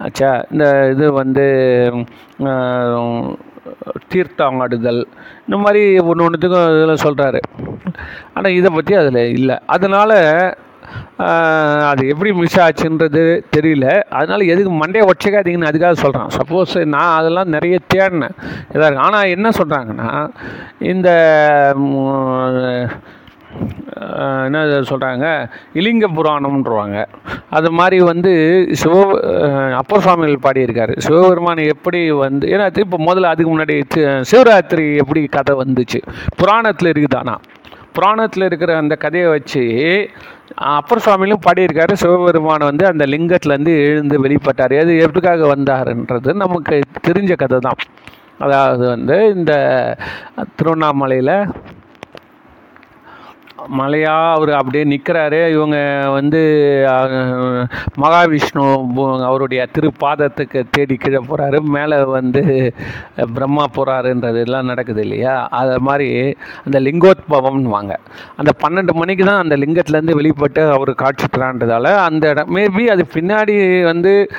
ஆச்சா 0.00 0.30
இந்த 0.50 0.64
இது 0.92 1.06
வந்து 1.18 1.44
ஆஹ், 2.48 3.28
தீர்த்தம் 4.08 4.60
ஆடுதல் 4.60 5.02
இந்த 5.44 5.56
மாதிரி 5.58 5.82
ஒன்று 6.04 6.26
ஒன்றுத்துக்கும் 6.26 6.68
இதில் 6.74 7.02
சொல்கிறாரு 7.04 7.40
ஆனால் 8.34 8.56
இதை 8.56 8.70
பற்றி 8.72 8.94
அதில் 9.00 9.20
இல்லை. 9.36 9.56
அதனால் 9.68 10.16
அது 11.90 12.02
எப்படி 12.12 12.30
மிஸ் 12.40 12.58
ஆச்சுன்றது 12.66 13.24
தெரியல. 13.56 13.88
அதனால் 14.18 14.50
எதுக்கு 14.52 14.72
மண்டையை 14.82 15.06
உடச்சிக்காதீங்கன்னு 15.10 15.70
அதுக்காக 15.70 15.96
சொல்கிறேன் 16.04 16.32
சப்போஸ் 16.38 16.76
நான் 16.94 17.16
அதெல்லாம் 17.18 17.52
நிறைய 17.56 17.78
தேடினேன். 17.94 18.36
இதாக 18.74 18.86
இருக்கு. 18.86 19.04
ஆனால் 19.08 19.32
என்ன 19.36 19.48
சொல்கிறாங்கன்னா 19.58 20.10
இந்த 20.92 21.10
என்ன 24.46 24.60
சொல்கிறாங்க 24.88 25.26
இலிங்க 25.78 26.06
புராணம்ன்றவாங்க. 26.16 26.96
அது 27.56 27.68
மாதிரி 27.78 27.98
வந்து 28.08 28.32
சிவ 28.80 28.94
அப்பர் 29.80 30.04
சுவாமிகள் 30.06 30.44
பாடியிருக்கார். 30.46 30.92
சிவபெருமான் 31.04 31.62
எப்படி 31.74 32.00
வந்து 32.24 32.48
ஏன்னா 32.54 32.66
இப்போ 32.86 32.98
முதல்ல 33.08 33.32
அதுக்கு 33.32 33.50
முன்னாடி 33.52 33.76
சிவராத்திரி 34.30 34.86
எப்படி 35.02 35.22
கதை 35.36 35.54
வந்துச்சு? 35.62 36.00
புராணத்தில் 36.40 36.92
இருக்குதானா? 36.94 37.36
புராணத்தில் 37.96 38.48
இருக்கிற 38.48 38.70
அந்த 38.82 38.94
கதையை 39.02 39.28
வச்சு 39.34 39.62
அப்பர் 40.76 41.02
சுவாமிலும் 41.04 41.44
பாடியிருக்காரு. 41.46 41.92
சிவபெருமான் 41.92 42.68
வந்து 42.70 42.84
அந்த 42.86 43.04
லிங்கத்துலேருந்து 43.06 43.74
எழுந்து 43.86 44.16
வெளிப்பட்டார். 44.24 44.74
அது 44.82 44.92
எப்படிக்காக 45.06 45.46
வந்தாருன்றது 45.54 46.32
நமக்கு 46.34 46.78
தெரிஞ்ச 47.08 47.34
கதை 47.36 47.58
தான் 47.58 47.80
அதாவது 48.38 48.84
வந்து 48.88 49.16
இந்த 49.34 49.52
திருவண்ணாமலையில் 50.56 51.34
மலையாக 53.68 54.32
அவர் 54.32 54.50
அப்படியே 54.50 54.84
நிற்கிறாரு 54.84 55.50
இவங்க 55.50 55.76
வந்து 56.12 56.40
மகாவிஷ்ணு 58.02 58.64
அவருடைய 59.22 59.66
திருப்பாதத்துக்கு 59.78 60.62
தேடி 60.70 60.96
கீழே 60.96 61.20
போகிறாரு 61.28 61.60
மேலே 61.60 62.04
வந்து 62.04 62.72
பிரம்மா 63.34 63.64
போகிறாருன்றது 63.74 64.44
எல்லாம் 64.44 64.64
நடக்குது 64.64 65.02
இல்லையா? 65.02 65.48
அது 65.48 65.80
மாதிரி 65.80 66.36
அந்த 66.64 66.80
லிங்கோத்பவம்னுவாங்க 66.80 67.94
அந்த 68.36 68.50
பன்னெண்டு 68.62 68.92
மணிக்கு 68.92 69.24
தான் 69.24 69.42
அந்த 69.42 69.56
லிங்கத்துலேருந்து 69.56 70.14
வெளிப்பட்டு 70.14 70.70
அவர் 70.70 70.94
காட்சி 70.94 71.28
அந்த 71.94 72.28
இடம் 72.28 72.54
மேபி 72.54 72.86
அது 72.86 73.06
பின்னாடி 73.14 73.84
வந்து 73.84 74.30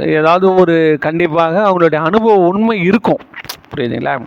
ஏதாவது 0.00 0.54
ஒரு 0.54 0.96
கண்டிப்பாக 1.00 1.72
அவங்களுடைய 1.72 1.94
அனுபவம் 1.94 2.46
உண்மை 2.46 2.80
இருக்கும். 2.80 3.18
புரியுதுங்களா? 3.74 4.20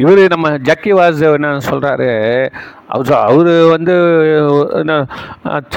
இவர் 0.00 0.20
நம்ம 0.32 0.48
ஜக்கி 0.66 0.92
வாஸ் 0.96 1.22
என்ன 1.36 1.48
சொல்கிறாரு 1.68 2.10
அவர் 2.94 3.10
அவர் 3.28 3.50
வந்து 3.72 3.94
என்ன 4.80 4.94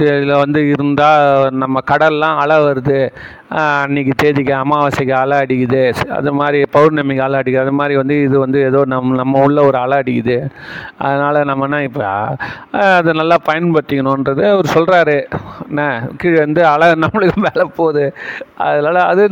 இதில் 0.02 0.42
வந்து 0.42 0.60
இருந்தால் 0.74 1.56
நம்ம 1.62 1.82
கடல்லாம் 1.92 2.40
அலை 2.44 2.58
வருது. 2.66 3.00
அன்றைக்கி 3.62 4.14
தேதிக்கு 4.22 4.54
அமாவாசைக்கு 4.60 5.14
அலை 5.22 5.38
அடிக்குது. 5.44 5.82
அது 6.18 6.32
மாதிரி 6.40 6.60
பௌர்ணமிக்கு 6.76 7.24
அலை 7.28 7.38
அடிக்குது. 7.42 7.64
அது 7.66 7.74
மாதிரி 7.80 7.96
வந்து 8.02 8.16
இது 8.28 8.36
வந்து 8.46 8.60
ஏதோ 8.70 8.82
நம் 8.94 9.12
நம்ம 9.22 9.42
உள்ள 9.48 9.60
ஒரு 9.70 9.78
அலை 9.84 9.98
அடிக்குது. 10.02 10.38
அதனால் 11.06 11.48
நம்மனா 11.52 11.80
இப்போ 11.90 12.04
அதை 12.98 13.14
நல்லா 13.22 13.38
பயன்படுத்திக்கணுன்றது 13.50 14.46
அவர் 14.54 14.74
சொல்கிறாரு 14.78 15.18
என்ன 15.70 15.88
கீழே 16.22 16.40
வந்து 16.46 16.64
அலை 16.74 16.90
நம்மளுக்கு 17.06 17.40
மேலே 17.48 17.66
போகுது. 17.80 18.06
அதனால் 18.68 19.02
அது 19.12 19.26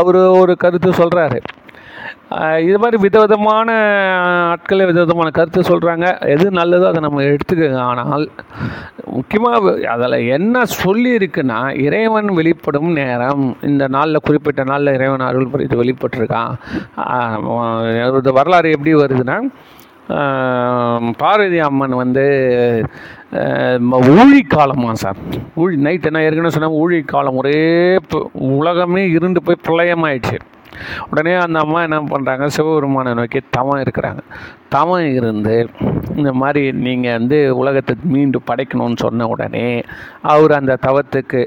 அவர் 0.00 0.20
ஒரு 0.42 0.54
கருத்து 0.64 0.92
சொல்கிறாரு 1.02 1.40
இது 2.66 2.78
மாதிரி 2.82 2.96
விதவிதமான 3.04 3.68
ஆட்களே 4.52 4.86
விதவிதமான 4.88 5.28
கருத்து 5.36 5.60
சொல்கிறாங்க 5.68 6.06
எது 6.34 6.46
நல்லதோ 6.58 6.88
அதை 6.90 7.00
நம்ம 7.04 7.22
எடுத்துக்கோங்க. 7.28 7.80
ஆனால் 7.92 8.24
முக்கியமாக 9.18 9.72
அதில் 9.92 10.26
என்ன 10.36 10.64
சொல்லி 10.80 11.10
இருக்குன்னா 11.18 11.60
இறைவன் 11.84 12.28
வெளிப்படும் 12.38 12.90
நேரம். 13.00 13.46
இந்த 13.70 13.86
நாளில் 13.96 14.24
குறிப்பிட்ட 14.26 14.64
நாளில் 14.70 14.94
இறைவன் 14.98 15.28
அருள் 15.28 15.50
புரிந்து 15.54 15.80
வெளிப்பட்டிருக்கான் 15.82 16.52
வரலாறு 18.40 18.74
எப்படி 18.76 18.94
வருதுன்னா 19.02 19.38
பார்வதி 21.22 21.58
அம்மன் 21.68 21.96
வந்து 22.02 22.26
ஊழி 24.18 24.42
காலமா 24.56 24.92
சார். 25.04 25.18
ஊழி 25.62 25.74
நைட் 25.86 26.08
என்ன 26.10 26.22
ஏற்கனவே 26.26 26.54
சொன்னாங்க 26.54 26.82
ஊழி 26.84 26.98
காலம் 27.14 27.40
ஒரே 27.42 27.58
உலகமே 28.58 29.02
இருண்டு 29.16 29.42
போய் 29.48 29.64
பிரளயமாயிடுச்சு. 29.66 30.38
உடனே 31.10 31.34
அந்த 31.46 31.58
அம்மா 31.64 31.80
என்ன 31.88 32.00
பண்ணுறாங்க 32.12 32.46
சிவபெருமானை 32.56 33.12
நோக்கி 33.20 33.40
தவம் 33.56 33.82
இருக்கிறாங்க. 33.84 34.22
தவம் 34.68 35.06
இருந்து 35.18 35.54
இந்த 36.16 36.30
மாதிரி 36.32 36.62
நீங்கள் 36.86 37.16
வந்து 37.18 37.36
உலகத்தை 37.60 37.94
மீண்டும் 38.14 38.46
படைக்கணும்னு 38.50 39.02
சொன்ன 39.04 39.26
உடனே 39.34 39.66
அவர் 40.32 40.52
அந்த 40.58 40.78
தவத்துக்கு 40.86 41.42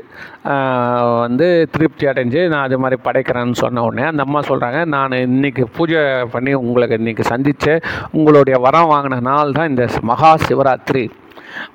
வந்து 1.28 1.48
திருப்தி 1.72 2.06
அடைஞ்சு 2.12 2.42
நான் 2.54 2.66
அது 2.68 2.80
மாதிரி 2.84 3.00
படைக்கிறேன்னு 3.08 3.62
சொன்ன 3.64 3.84
உடனே 3.88 4.06
அந்த 4.12 4.24
அம்மா 4.28 4.42
சொல்கிறாங்க 4.50 4.80
நான் 4.96 5.22
இன்னைக்கு 5.28 5.66
பூஜை 5.78 6.02
பண்ணி 6.36 6.54
உங்களுக்கு 6.64 7.00
இன்றைக்கி 7.02 7.26
சந்தித்த 7.34 7.80
உங்களுடைய 8.12 8.58
வரம் 8.68 8.92
வாங்கின 8.94 9.22
நாள் 9.32 9.58
தான் 9.60 9.72
இந்த 9.74 9.86
மகா 10.12 10.32
சிவராத்திரி. 10.48 11.04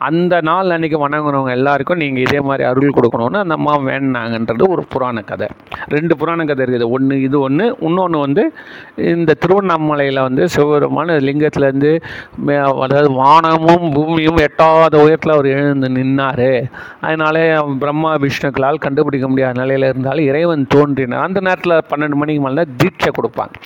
அந்த 0.09 0.35
நாள் 0.49 0.75
அன்றைக்கி 0.77 0.99
வணங்குறவங்க 1.05 1.53
எல்லாருக்கும் 1.59 2.01
நீங்கள் 2.03 2.25
இதே 2.27 2.41
மாதிரி 2.49 2.65
அருள் 2.71 2.97
கொடுக்கணும்னு 2.99 3.43
அந்த 3.45 3.57
அம்மா 3.59 3.75
வேணாங்கன்றது 3.89 4.65
ஒரு 4.75 4.85
புராண 4.95 5.23
கதை. 5.31 5.49
ரெண்டு 5.95 6.15
புராண 6.21 6.45
கதை 6.51 6.63
இருக்குது. 6.67 6.89
ஒன்று 6.97 7.15
இது 7.27 7.37
ஒன்று 7.47 7.67
இன்னொன்று 7.87 8.19
வந்து 8.27 8.45
இந்த 9.15 9.37
திருவண்ணாமலையில் 9.43 10.25
வந்து 10.27 10.43
சிவபெருமான 10.57 11.19
லிங்கத்துலேருந்து 11.29 11.93
அதாவது 12.85 13.11
வானமும் 13.23 13.87
பூமியும் 13.97 14.43
எட்டாத 14.47 14.95
உயரத்தில் 15.05 15.37
அவர் 15.37 15.51
எழுந்து 15.59 15.91
நின்னார். 15.99 16.49
அதனாலே 17.07 17.45
பிரம்மா 17.85 18.13
விஷ்ணுக்களால் 18.27 18.85
கண்டுபிடிக்க 18.87 19.29
முடியாத 19.33 19.61
நிலையில் 19.63 19.91
இருந்தாலும் 19.93 20.29
இறைவன் 20.31 20.71
தோன்றினார். 20.75 21.27
அந்த 21.29 21.41
நேரத்தில் 21.49 21.85
பன்னெண்டு 21.91 22.21
மணிக்கு 22.23 22.43
மேலே 22.47 22.65
தீட்சை 22.83 23.11
கொடுப்பாங்க. 23.19 23.57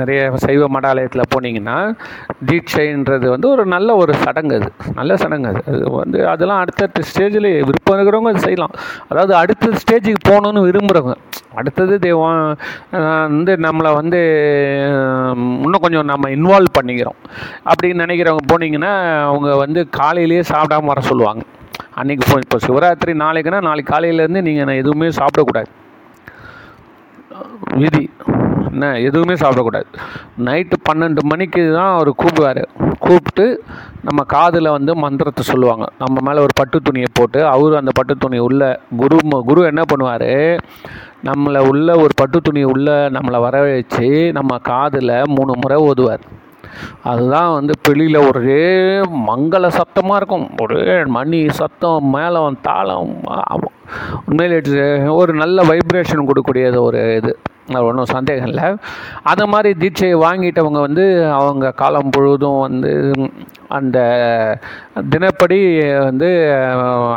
நிறைய 0.00 0.20
சைவ 0.44 0.66
மடாலயத்தில் 0.74 1.30
போனீங்கன்னா 1.34 1.76
தீட்சைன்றது 2.48 3.26
வந்து 3.34 3.48
ஒரு 3.54 3.66
நல்ல 3.74 3.96
ஒரு 3.96 4.14
சடங்கு 4.24 4.56
அது. 4.58 4.70
நல்ல 4.98 5.16
சடங்கு 5.22 5.48
அது. 5.52 5.62
அது 5.72 5.90
வந்து 5.90 6.28
அதெல்லாம் 6.28 6.60
அடுத்தடுத்த 6.62 7.02
ஸ்டேஜில் 7.10 7.48
விருப்பம் 7.68 7.96
இருக்கிறவங்க 7.96 8.32
அது 8.34 8.40
செய்யலாம். 8.40 8.74
அதாவது 9.08 9.34
அடுத்த 9.34 9.72
ஸ்டேஜுக்கு 9.82 10.22
போகணுன்னு 10.30 10.66
விரும்புகிறவங்க 10.68 11.16
அடுத்தது 11.54 11.98
தெய்வம் 11.98 12.56
வந்து 13.36 13.56
நம்மளை 13.56 13.94
வந்து 13.94 14.20
இன்னும் 15.64 15.80
கொஞ்சம் 15.80 16.04
நம்ம 16.04 16.28
இன்வால்வ் 16.28 16.76
பண்ணிக்கிறோம். 16.78 17.18
அப்படின்னு 17.70 18.04
நினைக்கிறவங்க 18.04 18.44
போனீங்கன்னா 18.52 18.92
அவங்க 19.30 19.56
வந்து 19.56 19.88
காலையிலேயே 20.00 20.40
சாப்பிடாம 20.52 20.84
வர 20.84 21.00
சொல்லுவாங்க. 21.00 21.42
அன்றைக்கி 22.00 22.24
போ 22.30 22.38
இப்போ 22.44 22.58
சிவராத்திரி 22.66 23.12
நாளைக்குன்னா 23.24 23.60
நாளைக்கு 23.68 23.92
காலையிலேருந்து 23.94 24.42
நீங்கள் 24.42 24.78
எதுவுமே 24.82 25.08
சாப்பிடக்கூடாது. 25.20 25.70
விதி. 27.82 28.07
என்ன 28.78 28.98
எதுவுமே 28.98 29.34
சாப்பிடக்கூடாது. 29.34 29.84
நைட்டு 30.44 30.72
பன்னெண்டு 30.92 31.18
மணிக்கு 31.22 31.72
தான் 31.72 31.92
அவர் 31.92 32.10
கூப்பிடுவார். 32.10 32.64
கூப்பிட்டு 32.98 33.62
நம்ம 34.02 34.22
காதில் 34.22 34.68
வந்து 34.68 34.96
மந்திரத்தை 34.96 35.44
சொல்லுவாங்க. 35.44 35.86
நம்ம 35.98 36.20
மேலே 36.20 36.38
ஒரு 36.38 36.52
பட்டு 36.54 36.80
துணியை 36.80 37.06
போட்டு 37.12 37.46
அவர் 37.46 37.76
அந்த 37.76 37.90
பட்டு 37.94 38.16
துணி 38.16 38.38
உள்ள 38.38 38.80
குரு 38.96 39.16
ம- 39.30 39.40
குரு 39.40 39.62
என்ன 39.62 39.82
பண்ணுவார்? 39.82 40.58
நம்மளை 41.24 41.58
உள்ள 41.68 41.96
ஒரு 41.96 42.08
பட்டு 42.16 42.40
துணி 42.40 42.62
உள்ள 42.62 43.10
நம்மளை 43.10 43.40
வர 43.40 43.60
வச்சு 43.60 44.32
நம்ம 44.32 44.58
காதில் 44.58 45.22
மூணு 45.24 45.52
முறை 45.56 45.76
ஓதுவார். 45.76 46.36
அதுதான் 47.02 47.52
வந்து 47.52 47.74
வெளியில் 47.88 48.16
ஒரே 48.16 48.76
மங்கள 49.26 49.68
சத்தமாக 49.68 50.16
இருக்கும். 50.16 50.50
ஒரே 50.62 51.04
மணி 51.04 51.48
சத்தம் 51.48 52.14
மேளம் 52.14 52.56
தாளம் 52.62 53.20
உண்மையில் 54.26 54.62
உண்மையிலே 54.66 55.08
ஒரு 55.08 55.34
நல்ல 55.34 55.62
வைப்ரேஷன் 55.62 56.26
கொடுக்கக்கூடியது 56.26 56.80
ஒரு 56.80 57.16
இது. 57.16 57.38
அது 57.74 57.84
ஒன்றும் 57.84 58.12
சந்தேகம் 58.14 58.48
இல்லை. 58.50 58.66
அந்த 59.22 59.44
மாதிரி 59.46 59.70
தீட்சையை 59.82 60.16
வாங்கிட்டவங்க 60.24 60.80
வந்து 60.86 61.04
அவங்க 61.32 61.72
காலம் 61.80 62.10
முழுவதும் 62.16 62.60
வந்து 62.66 62.92
அந்த 63.78 63.98
தினப்படி 65.10 65.58
வந்து 66.08 66.28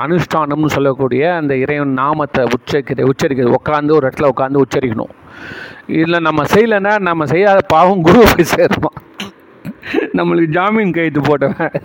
அனுஷ்டானம்னு 0.04 0.76
சொல்லக்கூடிய 0.76 1.24
அந்த 1.36 1.56
இறைவன் 1.64 2.00
நாமத்தை 2.02 2.44
உச்சரிக்கிறது 2.58 3.10
உச்சரிக்கிறது 3.12 3.58
உட்காந்து 3.62 3.98
ஒரு 3.98 4.06
இடத்துல 4.08 4.32
உட்காந்து 4.34 4.64
உச்சரிக்கணும். 4.66 5.14
இதில் 5.98 6.26
நம்ம 6.28 6.42
செய்யலைன்னா 6.54 6.94
நம்ம 7.10 7.26
செய்யாத 7.26 7.62
பாவம் 7.68 8.06
குரு 8.08 8.22
போய் 8.32 8.52
சேருமா? 8.56 8.92
நம்மளுக்கு 10.18 10.56
ஜாமீன் 10.58 10.96
கைத்து 10.96 11.22
போட்டவர். 11.22 11.76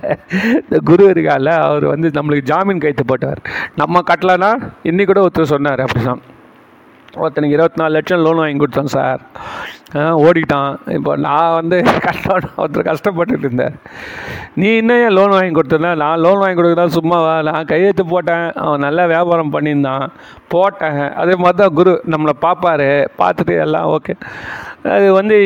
இந்த 0.61 0.79
குரு 0.85 1.05
இருக்கால 1.13 1.53
அவர் 1.69 1.85
வந்து 1.85 2.09
நம்மளுக்கு 2.09 2.51
ஜாமீன் 2.51 2.83
கைத்து 2.85 3.05
போட்டவர். 3.11 3.43
நம்ம 3.77 4.03
கட்டலைன்னா 4.11 4.51
இன்னைக்கு 4.83 5.11
கூட 5.13 5.21
ஒருத்தர் 5.27 5.55
சொன்னார் 5.55 5.85
அப்படிதான். 5.85 6.23
ஒருத்தனுக்கு 7.23 7.57
இருபத்தி 7.57 7.81
நாலு 7.81 7.95
லட்சம் 7.97 8.23
லோன் 8.25 8.41
வாங்கி 8.43 8.61
கொடுத்தோம் 8.63 8.95
சார். 8.97 9.21
ஓடிட்டான். 10.27 10.73
இப்போ 10.97 11.13
நான் 11.27 11.55
வந்து 11.59 11.77
கஷ்டம் 12.07 12.35
ஒருத்தர் 12.63 12.89
கஷ்டப்பட்டுட்டு 12.89 13.47
இருந்தேன் 13.47 13.75
நீ 14.61 14.69
என்ன 14.81 14.97
ஏன் 15.05 15.15
லோன் 15.19 15.35
வாங்கி 15.37 15.55
கொடுத்தனா 15.59 15.91
நான் 16.03 16.23
லோன் 16.25 16.41
வாங்கி 16.43 16.59
கொடுக்குறதா 16.59 16.87
சும்மாவா? 16.99 17.35
நான் 17.49 17.69
கையெழுத்து 17.73 18.05
போட்டேன். 18.13 18.47
அவன் 18.65 18.85
நல்லா 18.87 19.05
வியாபாரம் 19.15 19.55
பண்ணியிருந்தான். 19.57 20.05
போட்டேன். 20.55 21.01
அதே 21.23 21.37
மாதிரி 21.45 21.59
தான் 21.63 21.77
குரு 21.81 21.95
நம்மளை 22.15 22.35
பார்ப்பாரு. 22.47 22.91
பார்த்துட்டு 23.21 23.57
எல்லாம் 23.67 23.89
ஓகே 23.97 24.15
அது 24.97 25.07
வந்து 25.21 25.37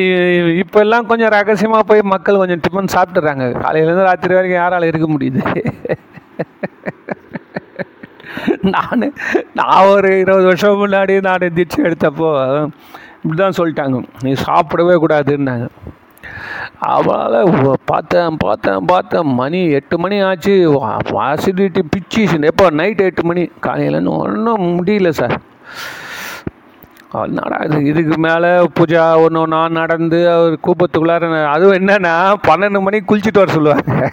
இப்போ 0.62 0.78
எல்லாம் 0.86 1.08
கொஞ்சம் 1.10 1.32
ரகசியமாக 1.38 1.88
போய் 1.90 2.10
மக்கள் 2.14 2.42
கொஞ்சம் 2.42 2.62
டிஃபன் 2.66 2.94
சாப்பிட்றாங்க 2.96 3.44
காலையிலேருந்து 3.64 4.08
ராத்திரி 4.10 4.36
வரைக்கும் 4.38 4.62
யாரால் 4.62 4.90
இருக்க 4.90 5.08
முடியுது? 5.16 5.42
நான் 8.74 9.04
நான் 9.58 9.88
ஒரு 9.94 10.10
இருபது 10.22 10.46
வருஷம் 10.50 10.82
முன்னாடி 10.82 11.14
நான் 11.28 11.46
தீட்சை 11.58 11.80
எடுத்தப்போ 11.88 12.30
இப்படி 13.22 13.38
தான் 13.42 13.58
சொல்லிட்டாங்க. 13.58 13.96
நீ 14.24 14.30
சாப்பிடவே 14.46 14.94
கூடாதுன்னாங்க. 15.02 15.66
அவளால் 16.92 17.50
பார்த்தேன் 17.90 18.36
பார்த்தேன் 18.44 18.84
பார்த்தேன். 18.92 19.28
மணி 19.40 19.60
எட்டு 19.78 19.98
மணி 19.98 20.16
ஆச்சு. 20.28 20.54
அசிடிட்டி 21.28 21.82
பிச்சு 21.94 22.22
எப்போ 22.52 22.66
நைட் 22.80 23.06
எட்டு 23.08 23.24
மணி. 23.30 23.44
காலையிலன்னு 23.66 24.16
ஒன்றும் 24.24 24.66
முடியல 24.78 25.10
சார் 25.20 25.36
என்னடா 27.28 27.56
இது? 27.66 27.78
இதுக்கு 27.90 28.16
மேலே 28.24 28.50
பூஜா 28.78 29.04
ஒன்று 29.22 29.40
ஒன்றா 29.40 29.60
நடந்து 29.78 30.18
அவர் 30.34 30.54
கூப்பத்துக்குள்ளார 30.66 31.30
அதுவும் 31.54 31.78
என்னென்னா 31.78 32.12
பன்னெண்டு 32.48 32.80
மணிக்கு 32.86 33.08
குளிச்சுட்டு 33.10 33.42
வர 33.42 33.52
சொல்லுவாங்க. 33.56 34.10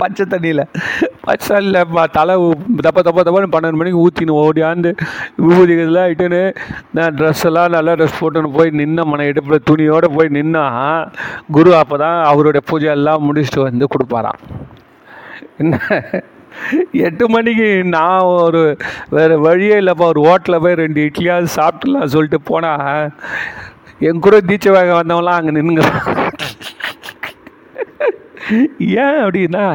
பச்சை 0.00 0.24
தண்ணியில். 0.32 0.62
பச்சை 1.26 1.48
தண்ணியில் 1.54 2.12
தலை 2.16 2.34
தப்ப 2.86 2.98
தப்ப 3.08 3.22
தப்பான்னு 3.26 3.52
பன்னெண்டு 3.54 3.80
மணிக்கு 3.80 4.02
ஊற்றின்னு 4.04 4.38
ஓடியாந்து 4.44 4.90
விபூதி 5.44 5.74
இதெல்லாம் 5.76 6.06
ஆகிட்டுன்னு 6.06 6.42
நான் 6.98 7.16
ட்ரெஸ் 7.18 7.44
எல்லாம் 7.50 7.74
நல்லா 7.76 7.94
ட்ரெஸ் 8.00 8.18
போட்டுன்னு 8.20 8.54
போய் 8.56 8.70
நின்ன 8.80 9.04
மன 9.10 9.26
இடுப்பில் 9.32 9.66
துணியோடு 9.70 10.08
போய் 10.16 10.34
நின்னா 10.38 10.64
குரு 11.56 11.72
அப்போ 11.82 11.98
தான் 12.04 12.18
அவருடைய 12.30 12.62
பூஜை 12.70 12.90
எல்லாம் 12.96 13.26
முடிச்சுட்டு 13.28 13.66
வந்து 13.68 13.92
கொடுப்பாராம். 13.94 14.40
என்ன? 15.62 15.76
எட்டு 17.06 17.24
மணிக்கு 17.34 17.66
நான் 17.94 18.28
ஒரு 18.44 18.62
வேறு 19.16 19.34
வழியே 19.46 19.76
இல்லைப்பா 19.82 20.06
ஒரு 20.12 20.20
ஹோட்டலில் 20.28 20.62
போய் 20.64 20.80
ரெண்டு 20.82 21.00
இட்லியாவது 21.08 21.48
சாப்பிட்டுலாம் 21.58 22.12
சொல்லிட்டு 22.14 22.40
போனால் 22.50 23.12
என் 24.08 24.24
கூட 24.24 24.36
தீட்சை 24.48 24.72
வேக 24.76 24.90
வந்தவங்களாம் 24.98 25.38
அங்கே 25.38 25.54
நின்னுங்க. 25.58 25.84
ஏன் 29.04 29.18
அப்படின்னா 29.24 29.66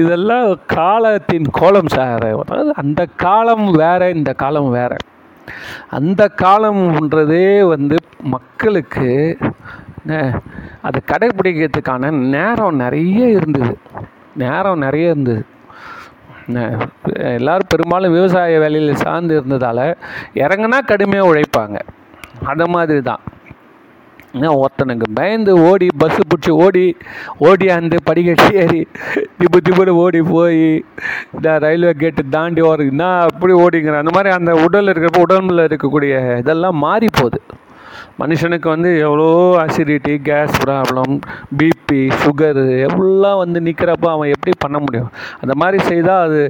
இதெல்லாம் 0.00 0.48
காலத்தின் 0.76 1.48
கோலம் 1.58 1.92
சார். 1.96 2.26
அதாவது 2.42 2.72
அந்த 2.82 3.02
காலம் 3.24 3.66
வேற 3.82 4.10
இந்த 4.16 4.32
காலம் 4.42 4.70
வேற. 4.78 4.92
அந்த 5.98 6.22
காலம்ன்றதே 6.42 7.46
வந்து 7.74 7.96
மக்களுக்கு 8.34 9.10
அது 10.88 10.98
கடைப்பிடிக்கிறதுக்கான 11.12 12.10
நேரம் 12.34 12.80
நிறைய 12.84 13.20
இருந்தது. 13.38 13.72
நேரம் 14.42 14.82
நிறைய 14.86 15.12
இருந்தது. 15.14 15.42
எல்லோரும் 17.38 17.70
பெரும்பாலும் 17.72 18.14
விவசாய 18.18 18.60
வேலையில் 18.64 19.02
சார்ந்து 19.04 19.34
இருந்ததால் 19.38 19.82
இறங்குனா 20.44 20.78
கடுமையாக 20.90 21.30
உழைப்பாங்க. 21.30 21.78
அந்த 22.52 22.64
மாதிரி 22.74 23.02
தான். 23.10 23.24
ஒருத்தனுக்கு 24.54 25.06
பயந்து 25.14 25.52
ஓடி 25.68 25.86
பஸ்ஸு 25.98 26.22
பிடிச்சி 26.24 26.52
ஓடி 26.64 26.84
ஓடியாந்து 27.40 27.98
படிக்கட்டு 28.04 28.48
ஏறி 28.56 28.82
திப்பு 29.38 29.58
திப்புன்னு 29.60 29.94
ஓடி 29.96 30.20
போய் 30.28 30.62
இந்த 31.34 31.58
ரயில்வே 31.58 31.92
கேட்டு 31.94 32.24
தாண்டி 32.30 32.62
ஓடுறதுன்னா 32.62 33.10
அப்படி 33.22 33.54
ஓடிங்கிறேன் 33.60 34.02
அந்த 34.02 34.14
மாதிரி 34.14 34.32
அந்த 34.34 34.52
உடலில் 34.64 34.92
இருக்கிறப்ப 34.92 35.24
உடம்புல 35.26 35.64
இருக்கக்கூடிய 35.64 36.12
இதெல்லாம் 36.38 36.78
மாறி 36.78 37.10
போகுது 37.12 37.40
மனுஷனுக்கு 38.20 38.68
வந்து 38.74 38.90
எவ்வளோ 39.06 39.28
acidity 39.64 40.14
gas 40.28 40.54
problem 40.64 41.14
BP 41.60 42.00
sugar 42.22 42.66
எவ்வளோ 42.88 43.32
வந்து 43.42 43.58
நிற்கிறப்ப 43.68 44.08
அவன் 44.14 44.32
எப்படி 44.36 44.54
பண்ண 44.64 44.78
முடியும்? 44.86 45.10
அந்த 45.42 45.54
மாதிரி 45.62 45.78
செய்தால் 45.90 46.24
அது 46.26 46.40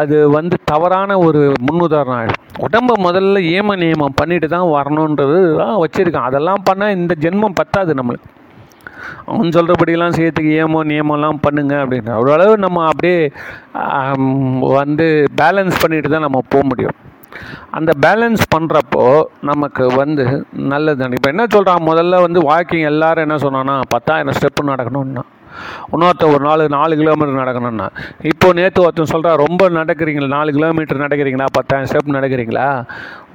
அது 0.00 0.16
வந்து 0.38 0.56
தவறான 0.70 1.18
ஒரு 1.26 1.42
முன்னுதாரணம் 1.66 2.18
ஆகிடும் 2.20 2.64
உடம்பை 2.66 2.94
முதல்ல 3.06 3.42
ஏம 3.58 3.76
நியமம் 3.82 4.18
பண்ணிட்டு 4.20 4.48
தான் 4.54 4.72
வரணுன்றது 4.76 5.38
தான் 5.60 5.78
வச்சுருக்கான். 5.82 6.28
அதெல்லாம் 6.30 6.66
பண்ணால் 6.68 6.96
இந்த 6.98 7.14
ஜென்மம் 7.24 7.58
பத்தாது 7.60 7.92
நம்மளுக்கு. 8.00 8.28
அவன் 9.30 9.54
சொல்கிறபடியெல்லாம் 9.56 10.16
செய்யறதுக்கு 10.16 10.52
ஏமோ 10.62 10.80
நியமம்லாம் 10.90 11.42
பண்ணுங்க 11.44 11.74
அப்படின்னு. 11.82 12.10
அவ்வளோ 12.16 12.48
நம்ம 12.64 12.84
அப்படியே 12.90 13.18
வந்து 14.80 15.06
பேலன்ஸ் 15.40 15.80
பண்ணிட்டு 15.82 16.10
தான் 16.14 16.26
நம்ம 16.26 16.40
போக 16.54 16.64
முடியும். 16.70 16.96
அந்த 17.78 17.90
பேலன்ஸ் 18.04 18.44
பண்ணுறப்போ 18.54 19.04
நமக்கு 19.50 19.86
வந்து 20.00 20.24
நல்லது 20.72 21.16
இப்போ 21.18 21.30
என்ன 21.34 21.46
சொல்கிறான் 21.56 21.88
முதல்ல 21.90 22.20
வந்து 22.26 22.42
வாக்கிங் 22.52 22.86
எல்லோரும் 22.92 23.26
என்ன 23.26 23.38
சொன்னான்னா 23.46 23.76
பத்தாயிரம் 23.94 24.36
ஸ்டெப்பு 24.38 24.70
நடக்கணும்னா. 24.72 25.24
இன்னொருத்த 25.92 26.24
ஒரு 26.32 26.42
நாலு 26.46 26.64
நாலு 26.74 26.94
கிலோமீட்டர் 27.00 27.40
நடக்கணும்னா. 27.42 27.86
இப்போ 28.30 28.48
நேற்று 28.58 28.82
ஒருத்தன் 28.82 29.10
சொல்கிறா 29.12 29.30
ரொம்ப 29.44 29.68
நடக்கிறீங்களா? 29.76 30.28
நாலு 30.36 30.50
கிலோமீட்டர் 30.56 31.02
நடக்கிறீங்களா? 31.04 31.46
பத்தாயிரம் 31.58 31.88
ஸ்டெப் 31.90 32.16
நடக்கிறீங்களா? 32.16 32.66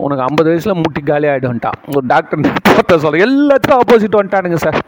உனக்கு 0.04 0.26
ஐம்பது 0.28 0.50
வயசில் 0.52 0.80
முட்டி 0.82 1.02
காலி 1.02 1.28
ஆகிடும்ட்டான் 1.34 1.80
ஒரு 1.96 2.06
டாக்டர் 2.14 2.46
ஒருத்தன் 2.76 3.04
சொல்கிற 3.06 3.26
எல்லாத்துக்கும் 3.28 3.82
ஆப்போசிட் 3.84 4.20
வந்துட்டானுங்க 4.20 4.60
சார் 4.66 4.80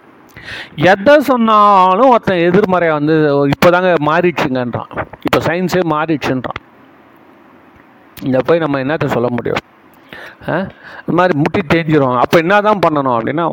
எதை 0.92 1.16
சொன்னாலும் 1.32 2.12
ஒருத்தன் 2.14 2.44
எதிர்மறையாக 2.48 2.98
வந்து 3.00 3.16
இப்போ 3.56 3.70
தாங்க 3.76 3.92
மாறிடுச்சுங்கன்றான். 4.10 4.92
இப்போ 5.28 5.40
சயின்ஸே 5.48 5.84
மாறிடுச்சுன்றான். 5.94 6.60
இங்கே 8.24 8.40
போய் 8.46 8.60
நம்ம 8.60 8.80
என்னத்த 8.80 9.06
சொல்ல 9.06 9.28
முடியும்? 9.30 9.64
இந்த 10.48 11.16
மாதிரி 11.20 11.38
முட்டி 11.38 11.62
தேஞ்சிரும். 11.74 12.18
அப்போ 12.18 12.38
என்ன 12.38 12.62
தான் 12.62 12.80
பண்ணணும் 12.88 13.16
அப்படின்னா 13.18 13.46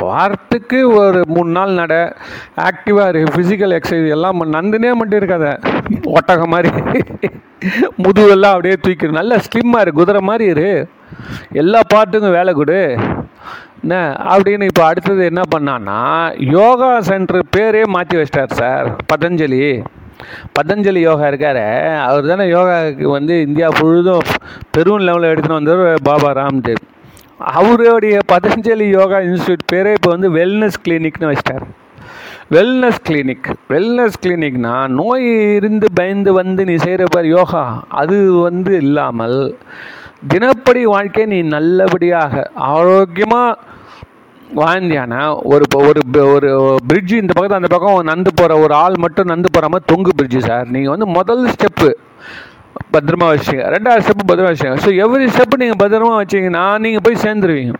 வாரத்துக்கு 0.00 0.78
ஒரு 0.94 1.20
மூணு 1.26 1.50
நாள் 1.50 1.72
நட 1.72 1.94
ஆக்டிவாக 2.68 3.10
இருக்குது 3.12 3.34
ஃபிசிக்கல் 3.34 3.74
எக்ஸசைஸ் 3.78 4.08
எல்லாம் 4.08 4.52
நந்துனே 4.52 4.92
மட்டும் 4.92 5.20
இருக்காத. 5.20 5.46
ஒட்டகம் 6.04 6.52
மாதிரி. 6.54 6.70
முதுவெல்லாம் 8.04 8.54
அப்படியே 8.54 8.76
தூக்கிடும் 8.82 9.18
நல்லா 9.20 9.36
ஸ்லிம்மாக 9.36 9.80
இரு. 9.80 9.92
குதிரை 9.92 10.20
மாதிரி 10.20 10.44
இரு. 10.50 10.88
எல்லா 11.52 11.80
பாட்டுக்கும் 11.88 12.36
வேலை 12.38 12.54
கொடு. 12.54 12.80
என்ன? 13.82 13.96
அப்படின்னு 14.34 14.62
இப்போ 14.62 14.84
அடுத்தது 14.84 15.24
என்ன 15.24 15.42
பண்ணான்னா 15.54 16.00
யோகா 16.50 17.00
சென்டர் 17.00 17.42
பேரே 17.56 17.82
மாற்றி 17.86 18.16
வச்சிட்டார் 18.18 18.58
சார் 18.60 18.96
பதஞ்சலி. 19.12 19.84
பதஞ்சலி 20.56 21.02
யோகா 21.08 21.26
இருக்கார். 21.32 21.64
அவர் 22.06 22.30
தானே 22.30 22.46
யோகாவுக்கு 22.56 23.06
வந்து 23.18 23.34
இந்தியா 23.48 23.68
முழுதும் 23.80 24.32
பெரும் 24.76 25.04
லெவலில் 25.08 25.30
எடுத்துகிட்டு 25.32 25.60
வந்தவர் 25.60 26.08
பாபா 26.08 26.30
ராம்தேவ். 26.40 26.82
அவருடைய 27.58 28.16
பதஞ்சலி 28.32 28.88
யோகா 28.98 29.20
இன்ஸ்டியூட் 29.28 29.70
பேரே 29.72 29.92
இப்போ 29.98 30.10
வந்து 30.14 30.28
வெல்னஸ் 30.38 30.82
கிளினிக்னு 30.84 31.30
வச்சிட்டார். 31.30 31.64
வெல்னஸ் 32.54 33.02
கிளினிக் 33.08 33.48
வெல்னஸ் 33.72 34.18
கிளினிக்னா 34.24 34.72
நோய் 34.98 35.28
இருந்து 35.58 35.86
பயந்து 35.98 36.30
வந்து 36.40 36.62
நீ 36.70 36.74
செய்கிற 36.84 37.04
பார் 37.14 37.28
யோகா. 37.36 37.62
அது 38.00 38.16
வந்து 38.46 38.72
இல்லாமல் 38.84 39.38
தினப்படி 40.32 40.82
வாழ்க்கையை 40.94 41.26
நீ 41.34 41.38
நல்லபடியாக 41.54 42.42
ஆரோக்கியமாக 42.74 43.58
வாழ்ந்தியானா 44.60 45.20
ஒரு 45.52 45.64
ஒரு 45.88 46.00
ஒரு 46.34 46.48
பிரிட்ஜு 46.88 47.14
இந்த 47.22 47.32
பக்கத்தில் 47.34 47.60
அந்த 47.60 47.70
பக்கம் 47.74 48.08
நந்து 48.10 48.30
போகிற 48.40 48.56
ஒரு 48.64 48.74
ஆள் 48.84 48.96
மட்டும் 49.04 49.30
நந்து 49.32 49.48
போகிற 49.54 49.68
மாதிரி 49.72 49.88
தொங்கு 49.92 50.12
பிரிட்ஜு 50.18 50.40
சார். 50.48 50.66
நீங்கள் 50.74 50.94
வந்து 50.94 51.08
முதல் 51.18 51.44
ஸ்டெப்பு 51.54 51.90
பத்திரமா 52.94 53.26
வச்சுங்க 53.32 53.64
ரெண்டாவது 53.74 54.04
ஸ்டெப்பு 54.06 54.24
பத்திரமா 54.30 54.50
வச்சுங்க 54.52 54.76
ஸோ 54.84 54.90
எவ்ரி 55.04 55.28
ஸ்டெப்பு 55.36 55.60
நீங்கள் 55.62 55.80
பத்திரமா 55.82 56.14
வச்சிங்கன்னா 56.22 56.64
நீங்கள் 56.86 57.04
போய் 57.06 57.22
சேர்ந்துருவீங்க. 57.24 57.74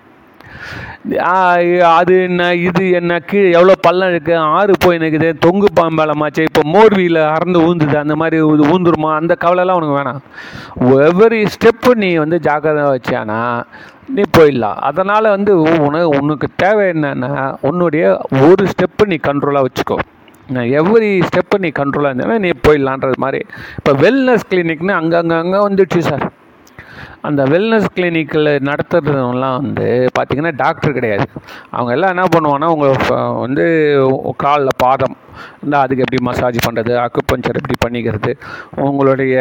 அது 1.98 2.14
என்ன 2.26 2.42
இது 2.66 2.82
என்ன 2.98 3.12
கீழே 3.30 3.48
எவ்வளோ 3.56 3.74
பள்ளம் 3.86 4.10
இருக்குது 4.12 4.42
ஆறு 4.56 4.72
போய் 4.84 5.00
நிற்குது 5.02 5.28
தொங்கு 5.44 5.68
பாம்பாலமாச்சு. 5.78 6.42
இப்போ 6.48 6.62
மோர்வியில் 6.74 7.20
அறந்து 7.34 7.58
ஊந்துது. 7.68 7.96
அந்த 8.04 8.16
மாதிரி 8.22 8.38
ஊந்துருமா? 8.72 9.10
அந்த 9.20 9.36
கவலைலாம் 9.44 9.78
உனக்கு 9.80 9.98
வேணாம். 10.00 10.22
எவ்வரி 11.08 11.40
ஸ்டெப்பு 11.54 11.92
நீ 12.04 12.10
வந்து 12.24 12.38
ஜாக்கிரதை 12.48 12.86
வச்சானா 12.94 13.40
நீ 14.16 14.22
போயிடலாம். 14.36 14.78
அதனால் 14.88 15.34
வந்து 15.36 15.52
உனக்கு 15.86 16.08
உனக்கு 16.20 16.46
தேவை 16.62 16.86
என்னென்னா 16.94 17.32
உன்னுடைய 17.68 18.04
ஒரு 18.48 18.64
ஸ்டெப்பு 18.72 19.04
நீ 19.12 19.18
கண்ட்ரோலாக 19.28 19.66
வச்சுக்கோ. 19.68 19.98
எவ்ரி 20.78 21.10
ஸ்டெப்பு 21.28 21.56
நீ 21.64 21.68
கண்ட்ரோலாக 21.80 22.10
இருந்தாலும் 22.12 22.42
நீ 22.44 22.50
போயிடலான்றது 22.66 23.18
மாதிரி. 23.24 23.40
இப்போ 23.80 23.92
வெல்னஸ் 24.04 24.48
கிளினிக்னு 24.50 24.94
அங்கங்கே 25.00 25.36
அங்கே 25.42 25.60
வந்துடுச்சு 25.66 26.00
சார் 26.10 26.24
அந்த 27.28 27.42
வெல்னஸ் 27.52 27.92
கிளினிக்கில் 27.96 28.50
நடத்துறதுலாம் 28.68 29.58
வந்து 29.60 29.88
பார்த்திங்கன்னா 30.18 30.52
டாக்டர் 30.62 30.96
கிடையாது. 30.98 31.26
அவங்க 31.76 31.90
எல்லாம் 31.96 32.12
என்ன 32.14 32.26
பண்ணுவாங்கன்னா 32.34 32.70
உங்கள் 32.74 33.40
வந்து 33.44 33.64
காலில் 34.44 34.80
பாதம் 34.84 35.16
இந்த 35.64 35.74
அதுக்கு 35.82 36.04
எப்படி 36.04 36.20
மசாஜ் 36.28 36.58
பண்ணுறது 36.66 36.92
அக்குப்பஞ்சர் 37.04 37.58
எப்படி 37.60 37.76
பண்ணிக்கிறது 37.84 38.32
உங்களுடைய 38.88 39.36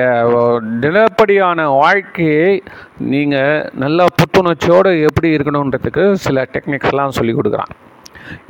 தினப்படியான 0.84 1.67
வாழ்க்கையை 1.82 2.50
நீங்கள் 3.13 3.67
நல்லா 3.84 4.06
புத்துணர்ச்சியோடு 4.19 4.91
எப்படி 5.10 5.30
இருக்கணுன்றதுக்கு 5.38 6.06
சில 6.26 6.45
டெக்னிக்ஸ்லாம் 6.56 7.17
சொல்லி 7.19 7.36
கொடுக்குறான். 7.39 7.74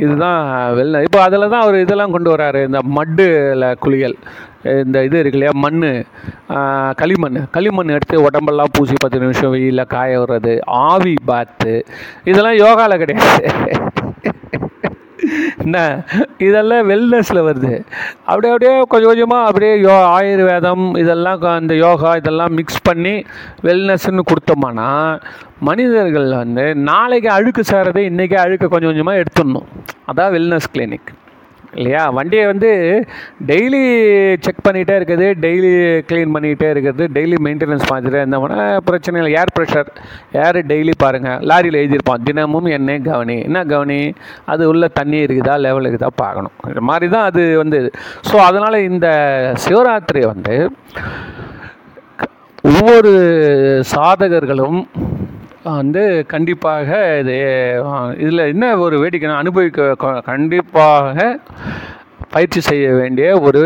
இதுதான் 0.03 0.41
வெள்ள 0.77 0.95
இப்போ 1.05 1.19
அதில் 1.25 1.51
தான் 1.53 1.63
அவர் 1.65 1.83
இதெல்லாம் 1.83 2.13
கொண்டு 2.15 2.29
வராரு 2.33 2.59
இந்த 2.69 2.79
மட்டில் 2.97 3.67
குளியல். 3.83 4.17
இந்த 4.83 4.97
இது 5.07 5.19
இருக்கு 5.21 5.37
இல்லையா 5.37 5.53
மண் 5.65 5.83
களிமண். 7.01 7.37
களிமண் 7.55 7.93
எடுத்து 7.95 8.25
உடம்பெல்லாம் 8.27 8.73
பூசி 8.77 8.95
பத்து 9.03 9.23
நிமிஷம் 9.23 9.53
வெயிலில் 9.55 9.91
காய 9.93 10.19
விடுறது 10.21 10.53
ஆவி 10.87 11.15
பாத்து 11.29 11.73
இதெல்லாம் 12.31 12.59
யோகாவில் 12.65 13.01
கிடையாது. 13.03 13.43
என்ன? 15.63 15.79
இதெல்லாம் 16.45 16.87
வெல்னஸில் 16.91 17.45
வருது. 17.47 17.73
அப்படியே 18.29 18.51
அப்படியே 18.53 18.73
கொஞ்சம் 18.93 19.11
கொஞ்சமாக 19.11 19.47
அப்படியே 19.49 19.73
யோ 19.85 19.95
ஆயுர்வேதம் 20.15 20.85
இதெல்லாம் 21.01 21.43
அந்த 21.59 21.73
யோகா 21.85 22.11
இதெல்லாம் 22.21 22.55
மிக்ஸ் 22.59 22.85
பண்ணி 22.87 23.15
வெல்னஸ்ன்னு 23.67 24.27
கொடுத்தோம்னா 24.31 24.89
மனிதர்கள் 25.69 26.29
வந்து 26.43 26.65
நாளைக்கு 26.89 27.29
அழுக்கு 27.37 27.63
சேரதை 27.71 28.03
இன்றைக்கே 28.11 28.39
அழுக்க 28.45 28.71
கொஞ்சம் 28.73 28.91
கொஞ்சமாக 28.91 29.21
எடுத்துடணும். 29.23 29.67
அதான் 30.11 30.33
வெல்னஸ் 30.37 30.71
கிளினிக் 30.75 31.11
இல்லையா? 31.77 32.01
வண்டியை 32.17 32.45
வந்து 32.51 32.69
டெய்லி 33.49 33.81
செக் 34.45 34.63
பண்ணிகிட்டே 34.67 34.95
இருக்குது 34.99 35.27
டெய்லி 35.45 35.71
க்ளீன் 36.09 36.33
பண்ணிகிட்டே 36.35 36.69
இருக்கிறது 36.73 37.05
டெய்லி 37.17 37.37
மெயின்டெனன்ஸ் 37.47 37.85
பார்த்துட்டே 37.91 38.21
இருந்தோம்னா 38.23 38.59
பிரச்சனை 38.89 39.21
இல்லை. 39.21 39.33
ஏர் 39.41 39.53
ப்ரெஷர் 39.57 39.91
ஏர் 40.43 40.59
டெய்லி 40.71 40.95
பாருங்கள் 41.05 41.43
லாரியில் 41.51 41.79
எழுதியிருப்பான் 41.81 42.25
தினமும் 42.29 42.69
என்ன 42.77 42.97
கவனி. 43.09 43.37
என்ன 43.49 43.59
கவனி? 43.73 43.99
அது 44.53 44.69
உள்ள 44.71 44.87
தண்ணி 44.99 45.19
இருக்குதா 45.25 45.55
லெவல் 45.67 45.87
இருக்குதா 45.87 46.11
பார்க்கணும். 46.23 46.55
இது 46.71 46.83
மாதிரி 46.91 47.09
தான் 47.15 47.27
அது 47.31 47.43
வந்து. 47.63 47.79
ஸோ 48.29 48.35
அதனால் 48.49 48.85
இந்த 48.89 49.07
சிவராத்திரி 49.65 50.23
வந்து 50.33 50.57
ஒவ்வொரு 52.71 53.11
சாதகர்களும் 53.93 54.79
வந்து 55.63 56.03
கண்டிப்பாக 56.27 56.89
இது 57.21 57.35
இதில் 58.17 58.49
என்ன 58.53 58.77
ஒரு 58.77 58.95
வேடிக்கை 58.99 59.33
அனுபவிக்க 59.41 60.21
கண்டிப்பாக 60.21 61.25
பயிற்சி 62.31 62.61
செய்ய 62.61 62.93
வேண்டிய 62.93 63.27
ஒரு 63.39 63.63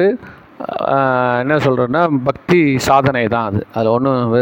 என்ன 1.41 1.55
சொல்கிறேன்னா 1.65 2.01
பக்தி 2.23 2.59
சாதனை 2.77 3.23
தான் 3.27 3.47
அது. 3.49 3.61
அது 3.73 3.87
ஒன்றும் 3.91 4.35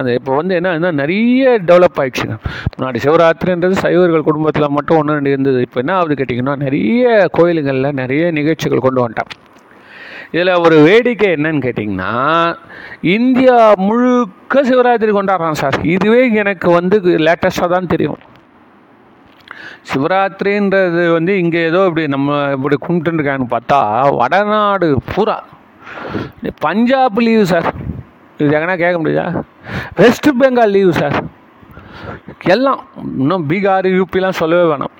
அது 0.00 0.14
இப்போ 0.14 0.32
வந்து 0.34 0.54
என்ன 0.54 0.90
நிறைய 1.02 1.58
டெவலப் 1.68 2.00
ஆகிடுச்சுங்க 2.02 2.36
முன்னாடி 2.76 3.00
சிவராத்திரின்றது 3.06 3.76
சைவர்கள் 3.84 4.26
குடும்பத்தில் 4.28 4.74
மட்டும் 4.78 4.98
ஒன்று 5.00 5.16
ரெண்டு 5.18 5.30
இருந்தது. 5.30 5.60
இப்போ 5.60 5.80
என்ன 5.80 5.94
ஆகுது 5.94 6.18
கேட்டிங்கன்னா 6.20 6.56
நிறைய 6.56 7.28
கோயிலுங்களில் 7.38 7.98
நிறைய 8.02 8.30
நிகழ்ச்சிகள் 8.30 8.86
கொண்டு 8.86 9.02
வந்துட்டான் 9.02 9.32
இதில் 10.32 10.60
ஒரு 10.64 10.76
வேடிக்கை 10.86 11.28
என்னன்னு 11.36 11.62
கேட்டிங்கன்னா 11.66 12.12
இந்தியா 13.14 13.56
முழுக்க 13.86 14.62
சிவராத்திரி 14.68 15.12
கொண்டாடுறான் 15.16 15.60
சார். 15.62 15.78
இதுவே 15.94 16.20
எனக்கு 16.42 16.68
வந்து 16.70 16.96
லேட்டஸ்ட்டாக 17.26 17.74
தான் 17.74 17.90
தெரியும். 17.94 18.20
சிவராத்திரின்றது 19.90 21.02
வந்து 21.12 21.32
இங்கே 21.42 21.60
ஏதோ 21.70 21.80
இப்படி 21.88 22.06
நம்ம 22.14 22.38
இப்படி 22.56 22.76
கும்பிட்டுருக்காங்கன்னு 22.86 23.54
பார்த்தா 23.56 23.80
வடநாடு 24.16 24.88
பூரா. 25.14 25.36
Punjab 26.66 27.20
leave 27.26 27.46
sir. 27.52 27.68
இது 28.38 28.50
எங்கன்னா 28.56 28.76
கேட்க 28.82 28.96
முடியுதா? 29.00 29.26
West 30.00 30.28
Bengal 30.40 30.74
leave 30.76 30.92
sir. 30.92 31.16
எல்லாம் 32.54 32.80
இன்னும் 33.18 33.48
பீகார் 33.50 33.88
யூபிலாம் 33.98 34.40
சொல்லவே 34.42 34.64
வேணாம். 34.72 34.94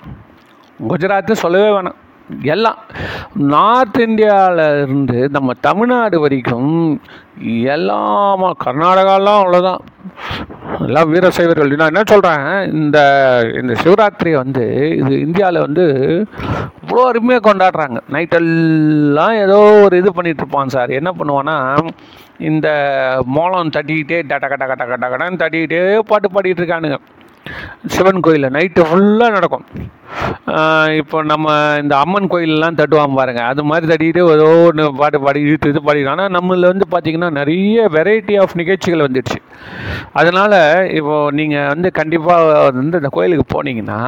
குஜராத்து 0.89 1.43
சொல்லவே 1.45 1.69
வேணாம். 1.77 1.99
எல்லாம் 2.53 2.79
நார்த் 3.53 3.99
இந்தியாவிலேருந்து 4.07 5.29
நம்ம 5.29 5.53
தமிழ்நாடு 5.61 6.19
வரைக்கும் 6.19 6.73
எல்லாமா 7.75 8.49
கர்நாடகாலாம் 8.65 9.41
அவ்வளோதான் 9.41 9.81
எல்லாம் 10.87 11.09
வீரசைவர்கள் 11.11 11.75
நான் 11.81 11.91
என்ன 11.93 12.03
சொல்கிறேன் 12.07 12.45
இந்த 12.71 12.97
இந்த 13.61 13.73
சிவராத்திரியை 13.83 14.37
வந்து 14.43 14.65
இது 14.99 15.13
இந்தியாவில் 15.19 15.65
வந்து 15.65 15.85
இவ்வளோ 16.83 17.03
அருமையாக 17.09 17.43
கொண்டாடுறாங்க. 17.47 17.97
நைட்டெல்லாம் 18.13 19.35
ஏதோ 19.43 19.57
ஒரு 19.83 19.97
இது 19.97 20.11
பண்ணிகிட்ருப்பான் 20.15 20.73
சார். 20.75 20.91
என்ன 20.99 21.09
பண்ணுவான்னா 21.19 21.57
இந்த 22.49 22.67
மோளம் 23.35 23.73
தட்டிக்கிட்டே 23.75 24.19
டட 24.31 24.45
கட 24.47 24.65
கட 24.67 24.85
கட 24.91 25.09
கடன்னு 25.13 25.41
தட்டிக்கிட்டே 25.43 25.81
பாட்டு 26.11 26.29
பாடிட்டு 26.29 26.61
இருக்கானுங்க. 26.63 26.99
சிவன் 27.95 28.23
கோயிலில் 28.25 28.53
நைட்டு 28.57 28.81
ஃபுல்லாக 28.89 29.35
நடக்கும். 29.37 29.65
இப்போ 31.01 31.17
நம்ம 31.31 31.47
இந்த 31.81 31.93
அம்மன் 32.03 32.29
கோயிலெலாம் 32.31 32.77
தட்டுவாங்க 32.79 33.15
பாருங்கள் 33.19 33.47
அது 33.51 33.61
மாதிரி 33.69 33.85
தட்டிக்கிட்டு 33.91 34.23
ஏதோ 34.35 34.47
ஒன்று 34.69 34.85
பாட்டு 35.01 35.17
பாடி 35.25 35.39
இழுத்து 35.47 35.71
இது 35.73 35.81
பாடி 35.87 36.01
ஆனால் 36.13 36.33
நம்மளில் 36.37 36.69
வந்து 36.71 36.85
பார்த்திங்கன்னா 36.93 37.29
நிறைய 37.39 37.87
வெரைட்டி 37.95 38.35
ஆஃப் 38.41 38.57
நிகழ்ச்சிகள் 38.61 39.05
வந்துடுச்சு. 39.05 39.39
அதனால் 40.19 40.57
இப்போது 40.99 41.35
நீங்கள் 41.39 41.69
வந்து 41.73 41.91
கண்டிப்பாக 41.99 42.65
வந்து 42.69 43.01
இந்த 43.01 43.11
கோயிலுக்கு 43.17 43.45
போனீங்கன்னா 43.55 44.01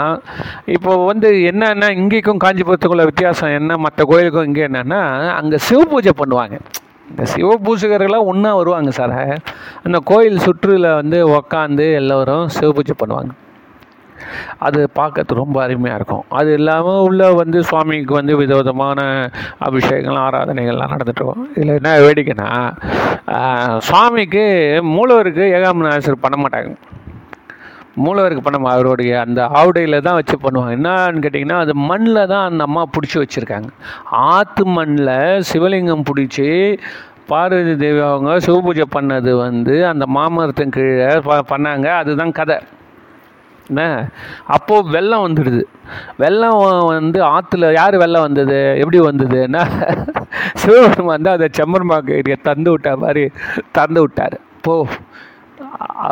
இப்போ 0.76 0.92
வந்து 1.12 1.30
என்னென்னா 1.52 1.90
இங்கேக்கும் 2.00 2.44
காஞ்சிபுரத்துக்குள்ள 2.46 3.06
வித்தியாசம் 3.12 3.58
என்ன 3.60 3.78
மற்ற 3.86 4.06
கோயிலுக்கும் 4.12 4.50
இங்கே 4.52 4.66
என்னென்னா 4.70 5.02
அங்கே 5.40 5.60
சிவ 5.68 5.82
பூஜை 5.94 6.14
பண்ணுவாங்க. 6.24 6.58
இந்த 7.12 7.24
சிவபூசகர்கள்லாம் 7.34 8.30
ஒன்றா 8.32 8.52
வருவாங்க 8.56 8.92
சார். 9.00 9.16
அந்த 9.86 9.98
கோயில் 10.12 10.44
சுற்றுல 10.46 10.90
வந்து 11.02 11.20
உக்காந்து 11.38 11.88
எல்லோரும் 12.02 12.46
சிவ 12.58 12.70
பூஜை 12.78 12.96
பண்ணுவாங்க. 13.02 13.34
அது 14.66 14.80
பார்க்கறதுக்கு 14.98 15.42
ரொம்ப 15.42 15.58
அருமையாக 15.64 16.00
இருக்கும். 16.00 16.26
அது 16.40 16.50
இல்லாமல் 16.60 17.04
உள்ள 17.08 17.22
வந்து 17.42 17.58
சுவாமிக்கு 17.70 18.14
வந்து 18.20 18.34
விதவிதமான 18.42 19.00
அபிஷேகங்கள் 19.68 20.22
ஆராதனைகள்லாம் 20.26 20.94
நடந்துட்டு 20.96 21.26
இதில் 21.56 21.76
என்ன 21.80 21.92
வேடிக்கைன்னா 22.06 22.50
சுவாமிக்கு 23.90 24.46
மூலவருக்கு 24.96 25.46
ஏகாமநாசர் 25.58 26.24
பண்ண 26.26 26.38
மாட்டாங்க. 26.44 26.74
மூலவருக்கு 27.96 28.42
பண்ண 28.42 28.70
அவருடைய 28.70 29.20
அந்த 29.20 29.46
ஆவுடையில் 29.46 30.02
தான் 30.02 30.14
வச்சு 30.14 30.38
பண்ணுவாங்க. 30.38 30.72
என்னன்னு 30.72 31.22
கேட்டிங்கன்னா 31.22 31.60
அது 31.60 31.76
மண்ணில் 31.76 32.28
தான் 32.28 32.50
அந்த 32.50 32.64
அம்மா 32.64 32.86
பிடிச்சி 32.86 33.16
வச்சுருக்காங்க. 33.16 33.68
ஆற்று 34.06 34.66
மண்ணில் 34.66 35.44
சிவலிங்கம் 35.54 36.04
பிடிச்சி 36.14 36.78
பார்வதி 37.28 37.76
தேவி 37.76 38.00
அவங்க 38.00 38.38
சிவபூஜை 38.38 38.84
பண்ணது 38.96 39.38
வந்து 39.38 39.88
அந்த 39.88 40.06
மாமரத்தின் 40.08 40.70
கீழே 40.70 41.20
ப- 41.20 41.44
பண்ணாங்க. 41.50 41.86
அதுதான் 41.86 42.32
கதை. 42.32 42.58
என்ன? 43.68 44.10
அப்போது 44.46 44.90
வெள்ளம் 44.90 45.28
வந்துடுது. 45.28 45.64
வெள்ளம் 46.18 46.86
வந்து 46.86 47.24
ஆற்றுல 47.24 47.74
யார் 47.74 47.98
வெள்ளம் 47.98 48.22
வந்தது? 48.22 48.76
எப்படி 48.78 49.00
வந்ததுன்னா 49.00 49.68
சிவபெருமான் 50.54 51.22
வந்து 51.22 51.30
அதை 51.30 51.50
செம்மர்மாக்கு 51.58 52.36
தந்து 52.42 52.78
விட்டா 52.78 52.98
மாதிரி 52.98 53.30
தந்து 53.72 54.00
விட்டார். 54.00 54.40
போ. 54.62 54.88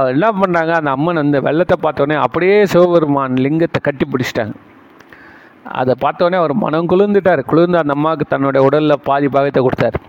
என்ன 0.07 0.27
பண்ணாங்க. 0.31 0.71
அந்த 0.79 0.91
அம்மன் 0.91 1.17
அந்த 1.17 1.39
வெள்ளத்தை 1.39 1.77
பார்த்தோன்னே 1.81 2.15
அப்படியே 2.15 2.65
சிவபெருமான் 2.65 3.33
லிங்கத்தை 3.33 3.79
கட்டி 3.81 4.05
பிடிச்சிட்டாங்க. 4.05 4.55
அதை 5.63 5.95
பார்த்தோன்னே 6.01 6.35
அவர் 6.35 6.53
மனம் 6.53 6.89
குளிர்ந்துட்டார். 6.89 7.41
குளிர்ந்து 7.41 7.77
அந்த 7.77 7.93
அம்மாவுக்கு 7.93 8.25
தன்னுடைய 8.29 8.65
உடலில் 8.65 9.03
பாதி 9.03 9.27
பாகத்தை 9.27 9.61
கொடுத்தாரு. 9.63 9.99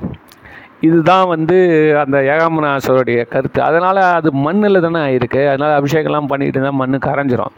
இதுதான் 0.81 1.27
வந்து 1.29 1.57
அந்த 2.01 2.19
ஏகாமநாசருடைய 2.19 3.29
கருத்து. 3.29 3.63
அதனால் 3.63 3.97
அது 3.97 4.33
மண்ணில் 4.33 4.81
தானே 4.81 5.01
ஆயிருக்கு. 5.09 5.49
அதனால் 5.49 5.75
அபிஷேகம்லாம் 5.81 6.31
பண்ணிக்கிட்டு 6.31 6.59
இருந்தால் 6.59 6.81
மண்ணு 6.81 6.99
கரைஞ்சிரும். 7.07 7.57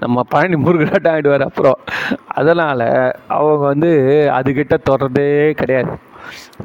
நம்ம 0.00 0.22
பழனி 0.28 0.56
முருகனாட்டம் 0.56 1.14
ஆகிடுவார் 1.14 1.44
அப்புறம். 1.48 1.78
அதனால் 2.26 2.86
அவங்க 3.28 3.62
வந்து 3.72 3.90
அதுக்கிட்ட 4.34 4.76
தொடர்றதே 4.90 5.52
கிடையாது. 5.52 5.92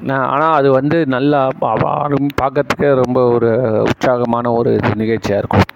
நான் 0.09 0.27
ஆனால் 0.33 0.57
அது 0.59 0.69
வந்து 0.79 0.97
நல்லா 1.15 1.41
பார்க்கறதுக்கே 2.41 2.91
ரொம்ப 3.03 3.19
ஒரு 3.37 3.49
உற்சாகமான 3.91 4.51
ஒரு 4.59 4.73
நிகழ்ச்சியாக 5.01 5.41
இருக்கும். 5.43 5.67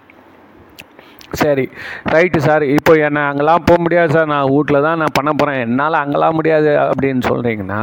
சரி 1.40 1.64
ரைட்டு 2.12 2.38
சார். 2.46 2.64
இப்போ 2.76 2.92
என்ன 3.06 3.20
அங்கெல்லாம் 3.28 3.64
போக 3.68 3.78
முடியாது 3.82 4.10
சார். 4.16 4.26
நான் 4.32 4.50
வீட்டில் 4.54 4.84
தான் 4.86 4.98
நான் 5.02 5.14
பண்ண 5.18 5.30
போகிறேன் 5.32 5.60
என்னால் 5.66 5.96
அங்கெல்லாம் 6.00 6.36
முடியாது 6.38 6.70
அப்படின்னு 6.88 7.22
சொல்கிறீங்கன்னா 7.28 7.80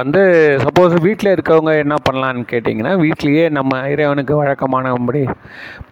வந்து 0.00 0.22
சப்போஸ் 0.64 0.94
வீட்டில் 1.06 1.34
இருக்கவங்க 1.34 1.74
என்ன 1.84 1.96
பண்ணலான்னு 2.08 2.44
கேட்டிங்கன்னா 2.52 2.92
வீட்லேயே 3.04 3.46
நம்ம 3.58 3.80
இறைவனுக்கு 3.94 4.36
வழக்கமானபடி 4.42 5.22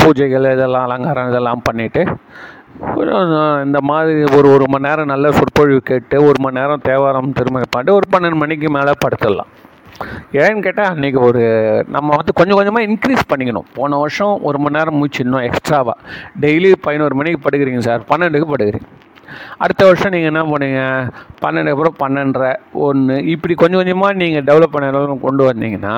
பூஜைகள் 0.02 0.52
இதெல்லாம் 0.56 0.86
அலங்காரம் 0.88 1.30
இதெல்லாம் 1.32 1.66
பண்ணிவிட்டு 1.70 2.04
இந்த 3.64 3.78
மாதிரி 3.80 4.36
ஒரு 4.36 4.48
ஒரு 4.54 4.64
மணி 4.68 4.88
நேரம் 4.88 5.12
நல்ல 5.12 5.32
சொற்பொழிவு 5.32 5.80
கேட்டு 5.80 6.16
ஒரு 6.22 6.38
மணி 6.38 6.58
நேரம் 6.60 6.80
தேவாரம் 6.82 7.32
திரும்ப 7.32 7.62
பாட்டு 7.70 7.94
ஒரு 7.94 8.06
பன்னெண்டு 8.12 8.34
மணிக்கு 8.34 8.70
மேலே 8.70 8.92
படுத்துடலாம். 9.04 9.50
ஏன்னு 10.32 10.62
கேட்டால் 10.62 10.94
அன்றைக்கி 10.94 11.18
ஒரு 11.18 11.42
நம்ம 11.88 12.16
வந்து 12.16 12.32
கொஞ்சம் 12.32 12.56
கொஞ்சமாக 12.56 12.86
இன்க்ரீஸ் 12.86 13.30
பண்ணிக்கணும். 13.32 13.68
போன 13.74 13.96
வருஷம் 13.96 14.38
ஒரு 14.42 14.58
மணி 14.58 14.76
நேரம் 14.76 14.94
மூச்சு 14.94 15.24
இன்னும் 15.24 15.40
எக்ஸ்ட்ராவாக 15.40 15.98
டெய்லி 16.40 16.72
பதினோரு 16.80 17.14
மணிக்கு 17.14 17.48
படுக்கிறீங்க 17.48 17.78
சார். 17.78 18.02
பன்னெண்டுக்கு 18.08 18.48
படுக்கிறீங்க. 18.54 18.88
அடுத்த 19.56 19.82
வருஷம் 19.84 20.12
நீங்கள் 20.14 20.32
என்ன 20.32 20.44
பண்ணுங்க? 20.50 20.82
பன்னெண்டு 21.44 21.72
அப்புறம் 21.74 21.98
பன்னெண்டரை 22.02 22.52
ஒன்று 22.86 23.16
இப்படி 23.24 23.54
கொஞ்சம் 23.54 23.80
கொஞ்சமாக 23.80 24.18
நீங்கள் 24.22 24.46
டெவலப் 24.50 24.74
பண்ண 24.74 25.16
கொண்டு 25.26 25.42
வந்தீங்கன்னா 25.50 25.96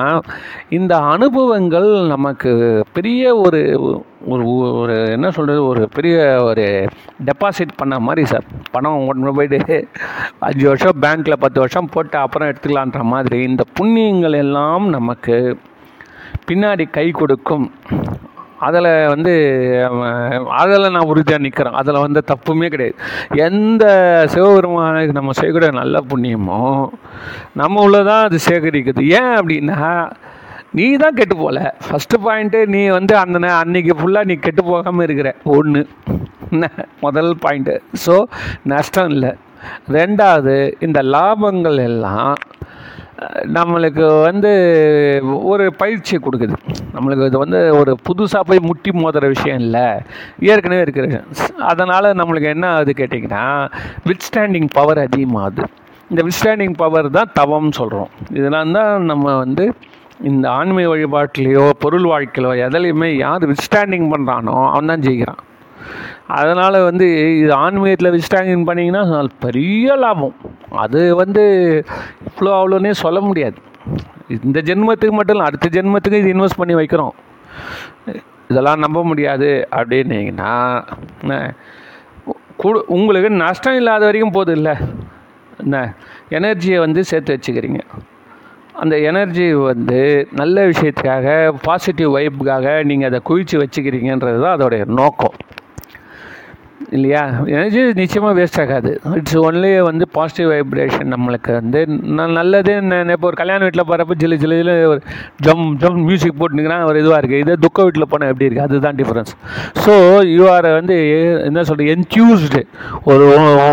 இந்த 0.69 0.93
அனுபவங்கள் 1.13 1.89
நமக்கு 2.13 2.51
பெரிய 2.93 3.35
ஒரு 3.35 3.61
ஒரு 4.27 4.43
ஒரு 4.81 4.95
என்ன 5.11 5.27
சொல்கிறது 5.31 5.65
ஒரு 5.65 5.81
பெரிய 5.95 6.43
ஒரு 6.43 6.65
டெபாசிட் 7.25 7.73
பண்ண 7.75 7.95
மாதிரி 7.99 8.23
சார் 8.25 8.45
பணம் 8.71 9.07
ஒன்று 9.07 9.33
போயிட்டு 9.33 9.77
அஞ்சு 10.39 10.65
வருஷம் 10.67 11.01
பேங்க்கில் 11.01 11.41
பத்து 11.45 11.59
வருஷம் 11.59 11.91
போட்டு 11.91 12.17
அப்புறம் 12.17 12.49
எடுத்துக்கலான்ற 12.49 13.03
மாதிரி 13.13 13.39
இந்த 13.43 13.63
புண்ணியங்கள் 13.79 14.37
எல்லாம் 14.43 14.87
நமக்கு 14.89 15.57
பின்னாடி 16.49 16.85
கை 16.89 17.11
கொடுக்கும். 17.11 17.67
அதில் 18.67 18.89
வந்து 19.13 19.33
அதில் 20.61 20.93
நான் 20.95 21.09
உறுதியாக 21.11 21.43
நிற்கிறேன் 21.45 21.79
அதில் 21.81 22.03
வந்து 22.05 22.21
தப்புமே 22.31 22.67
கிடையாது. 22.73 22.95
எந்த 23.47 23.85
சிவபெருமானுக்கு 24.33 25.17
நம்ம 25.19 25.35
செய்யக்கூடிய 25.39 25.71
நல்ல 25.81 26.01
புண்ணியமோ 26.11 26.61
நம்ம 27.61 27.83
உள்ளதான் 27.87 28.25
அது 28.27 28.39
சேகரிக்குது. 28.49 29.03
ஏன் 29.19 29.33
அப்படின்னா 29.39 29.79
நீ 30.77 30.85
தான் 31.01 31.17
கெட்டு 31.17 31.35
போகல 31.41 31.59
ஃபஸ்ட்டு 31.87 32.23
பாயிண்ட்டு 32.27 32.59
நீ 32.75 32.81
வந்து 32.97 33.13
அந்த 33.23 33.37
அன்னைக்கு 33.61 33.93
ஃபுல்லாக 33.99 34.29
நீ 34.29 34.35
கெட்டு 34.45 34.63
போகாமல் 34.71 35.05
இருக்கிற. 35.07 35.29
ஒன்று 35.57 35.81
என்ன 36.53 36.65
முதல் 37.05 37.31
பாயிண்ட்டு 37.43 37.75
ஸோ 38.05 38.15
நஷ்டம் 38.71 39.11
இல்லை. 39.15 39.31
ரெண்டாவது 39.95 40.55
இந்த 40.85 40.99
லாபங்கள் 41.15 41.79
எல்லாம் 41.89 42.35
நம்மளுக்கு 43.57 44.05
வந்து 44.27 44.51
ஒரு 45.51 45.65
பயிற்சி 45.81 46.15
கொடுக்குது. 46.25 46.55
நம்மளுக்கு 46.95 47.27
இது 47.29 47.37
வந்து 47.43 47.59
ஒரு 47.79 47.91
புதுசாக 48.07 48.43
போய் 48.49 48.61
முட்டி 48.67 48.91
மோதுற 49.01 49.27
விஷயம் 49.35 49.61
இல்லை. 49.65 49.87
ஏற்கனவே 50.51 50.83
இருக்கிற 50.85 51.21
அதனால் 51.71 52.07
நம்மளுக்கு 52.19 52.53
என்ன 52.55 52.65
ஆகுது 52.75 52.93
கேட்டிங்கன்னா 53.01 53.45
வித் 54.09 54.25
ஸ்டாண்டிங் 54.27 54.69
பவர் 54.77 55.01
அதிகமாகுது. 55.05 55.65
இந்த 56.11 56.21
விஸ்டாண்டிங் 56.29 56.75
பவர் 56.81 57.07
தான் 57.17 57.33
தவம்னு 57.39 57.75
சொல்கிறோம் 57.81 58.11
இதெல்லாம் 58.39 58.73
தான் 58.77 59.05
நம்ம 59.11 59.35
வந்து 59.43 59.65
இந்த 60.29 60.45
ஆன்மீக 60.57 60.89
வழிபாட்டிலையோ 60.91 61.63
பொருள் 61.83 62.05
வாழ்க்கையிலோ 62.11 62.51
எதுலையுமே 62.65 63.09
யார் 63.25 63.43
விஸ்டாண்டிங் 63.53 64.07
பண்ணுறானோ 64.13 64.55
அவன் 64.73 64.91
தான் 64.91 65.03
ஜெயிக்கிறான். 65.05 65.41
அதனால் 66.37 66.77
வந்து 66.89 67.07
இது 67.41 67.51
ஆன்மீகத்தில் 67.63 68.15
விஸ்டாண்டிங் 68.17 68.65
பண்ணிங்கன்னா 68.69 69.21
பெரிய 69.45 69.95
லாபம். 70.03 70.35
அது 70.83 71.01
வந்து 71.21 71.43
இவ்வளோ 72.29 72.53
அவ்வளோனே 72.59 72.93
சொல்ல 73.03 73.19
முடியாது. 73.29 73.57
இந்த 74.47 74.59
ஜென்மத்துக்கு 74.69 75.15
மட்டும் 75.17 75.35
இல்லை 75.37 75.47
அடுத்த 75.49 75.67
ஜென்மத்துக்கு 75.77 76.21
இது 76.23 76.33
இன்வெஸ்ட் 76.35 76.61
பண்ணி 76.61 76.75
வைக்கிறோம். 76.81 77.15
இதெல்லாம் 78.51 78.83
நம்ப 78.85 78.99
முடியாது 79.11 79.49
அப்படின்னீங்கன்னா 79.77 80.53
என்ன, 81.21 81.37
உங்களுக்கு 82.97 83.29
நஷ்டம் 83.43 83.77
இல்லாத 83.79 84.03
வரைக்கும் 84.07 84.35
போதும் 84.35 84.57
இல்லை 84.59 84.75
என்ன 85.63 85.77
எனர்ஜியை 86.37 86.77
வந்து 86.85 87.01
சேர்த்து 87.09 87.35
வச்சுக்கிறீங்க. 87.35 87.81
அந்த 88.81 88.95
எனர்ஜி 89.09 89.45
வந்து 89.69 89.99
நல்ல 90.39 90.63
விஷயத்துக்காக 90.71 91.27
பாசிட்டிவ் 91.65 92.09
வைப்புக்காக 92.17 92.73
நீங்கள் 92.89 93.09
அதை 93.09 93.19
குவிச்சு 93.29 93.55
வச்சுக்கிறீங்கன்றது 93.61 94.39
தான் 94.45 94.55
அதோடைய 94.57 94.83
நோக்கம். 94.99 95.37
இல்லையா? 96.95 97.21
எனர்ஜி 97.53 97.81
நிச்சயமாக 97.99 98.33
வேஸ்ட் 98.39 98.59
ஆகாது. 98.63 98.91
இட்ஸ் 99.19 99.37
ஒன்லி 99.47 99.69
வந்து 99.87 100.05
பாசிட்டிவ் 100.17 100.49
வைப்ரேஷன் 100.53 101.11
நம்மளுக்கு 101.13 101.51
வந்து 101.59 101.79
நான் 102.17 102.35
நல்லது 102.39 102.73
நான் 102.89 103.11
இப்போ 103.15 103.27
ஒரு 103.29 103.37
கல்யாண 103.41 103.59
வீட்டில் 103.65 103.85
போகிறப்ப 103.89 104.17
ஜில்லு 104.21 104.37
ஜில்லு 104.43 104.75
ஒரு 104.91 105.01
ஜம் 105.45 105.63
ஜம் 105.83 105.99
மியூசிக் 106.07 106.39
போட்டுனுங்கன்னா 106.39 106.79
ஒரு 106.89 106.99
இதுவாக 107.03 107.19
இருக்குது 107.21 107.43
இதே 107.43 107.55
துக்க 107.65 107.85
வீட்டில் 107.87 108.09
போனால் 108.13 108.31
எப்படி 108.31 108.47
இருக்குது 108.47 108.67
அதுதான் 108.67 108.97
டிஃப்ரென்ஸ் 109.01 109.33
ஸோ 109.83 109.93
யூ 110.35 110.45
ஆர் 110.55 110.69
வந்து 110.79 110.97
என்ன 111.49 111.63
சொல்கிறது 111.69 111.93
என்க்யூஸ்டு 111.95 112.61
ஒரு 113.11 113.25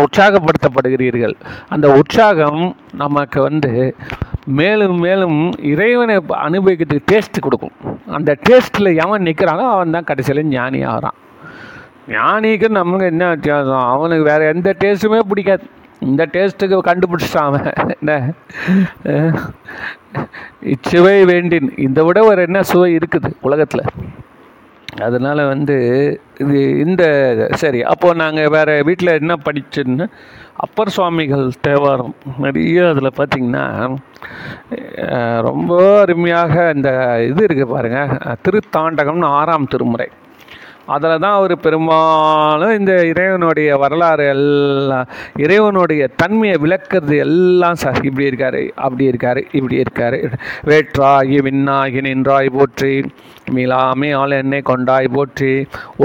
உற்சாகப்படுத்தப்படுகிறீர்கள். 0.03 1.35
அந்த 1.75 1.87
உற்சாகம் 2.01 2.61
நமக்கு 3.03 3.41
வந்து 3.41 3.71
மேலும் 4.59 4.97
மேலும் 5.05 5.37
இறைவனை 5.73 6.15
அனுபவிக்கிறதுக்கு 6.45 7.09
டேஸ்ட் 7.11 7.45
கொடுக்கும். 7.45 7.75
அந்த 8.17 8.31
டேஸ்ட்டில் 8.47 8.89
எவன் 9.03 9.27
நிற்கிறானோ 9.27 9.65
அவன் 9.75 9.95
தான் 9.97 10.09
கடைசியில் 10.09 10.49
ஞானி 10.55 10.81
ஆகிறான் 10.93 11.17
ஞானிக்கு 12.07 12.67
நம்மளுக்கு 12.77 13.11
என்ன 13.13 13.29
வித்தியாசம்? 13.29 13.85
அவனுக்கு 13.93 14.23
வேறு 14.23 14.45
எந்த 14.53 14.75
டேஸ்ட்டுமே 14.83 15.19
பிடிக்காது. 15.31 15.65
இந்த 15.99 16.23
டேஸ்ட்டுக்கு 16.33 16.77
கண்டுபிடிச்சிட்டான் 16.89 17.49
அவன். 17.49 17.69
என்ன? 17.97 18.33
இச்சுவை 20.73 21.25
வேண்டின். 21.31 21.69
இதை 21.77 22.03
விட 22.05 22.23
ஒரு 22.23 22.41
என்ன 22.41 22.63
சுவை 22.71 22.95
இருக்குது 22.95 23.31
உலகத்தில்? 23.41 23.85
அதனால் 25.05 25.41
வந்து 25.51 25.75
இது 26.37 26.59
இந்த 26.77 27.03
சரி 27.61 27.83
அப்போது 27.83 28.19
நாங்கள் 28.19 28.51
வேறு 28.55 28.73
வீட்டில் 28.83 29.17
என்ன 29.19 29.33
படிச்சோன்னு 29.45 30.05
அப்பர் 30.65 30.93
சுவாமிகள் 30.95 31.45
தேவாரம் 31.61 32.15
நிறைய 32.39 32.89
அதில் 32.89 33.17
பார்த்தீங்கன்னா 33.19 33.65
ரொம்ப 35.41 35.99
அருமையாக 36.01 36.71
இந்த 36.75 36.89
இது 37.29 37.47
இருக்குது 37.47 37.73
பாருங்கள் 37.75 38.37
திருத்தாண்டகம்னு 38.47 39.33
ஆறாம் 39.39 39.71
திருமுறை. 39.71 40.09
அதில் 40.87 41.21
தான் 41.23 41.35
அவர் 41.35 41.53
பெரும்பாலும் 41.57 42.73
இந்த 42.73 42.93
இறைவனுடைய 43.09 43.77
வரலாறு 43.77 44.25
எல்லாம் 44.33 45.07
இறைவனுடைய 45.43 46.03
தன்மையை 46.21 46.55
விளக்குறது 46.63 47.17
எல்லாம் 47.25 47.79
சார். 47.83 47.99
இப்படி 48.03 48.25
இருக்காரு 48.29 48.63
அப்படி 48.77 49.05
இருக்காரு 49.11 49.41
இப்படி 49.51 49.77
இருக்காரு. 49.83 50.19
வேற்றாகி 50.65 51.37
விண்ணாகி 51.45 52.01
நின்றாய் 52.01 52.49
போற்றி 52.49 52.93
மீளாமே 53.53 54.09
ஆள் 54.13 54.35
என்னை 54.37 54.61
கொண்டாய் 54.61 55.13
போற்றி 55.15 55.51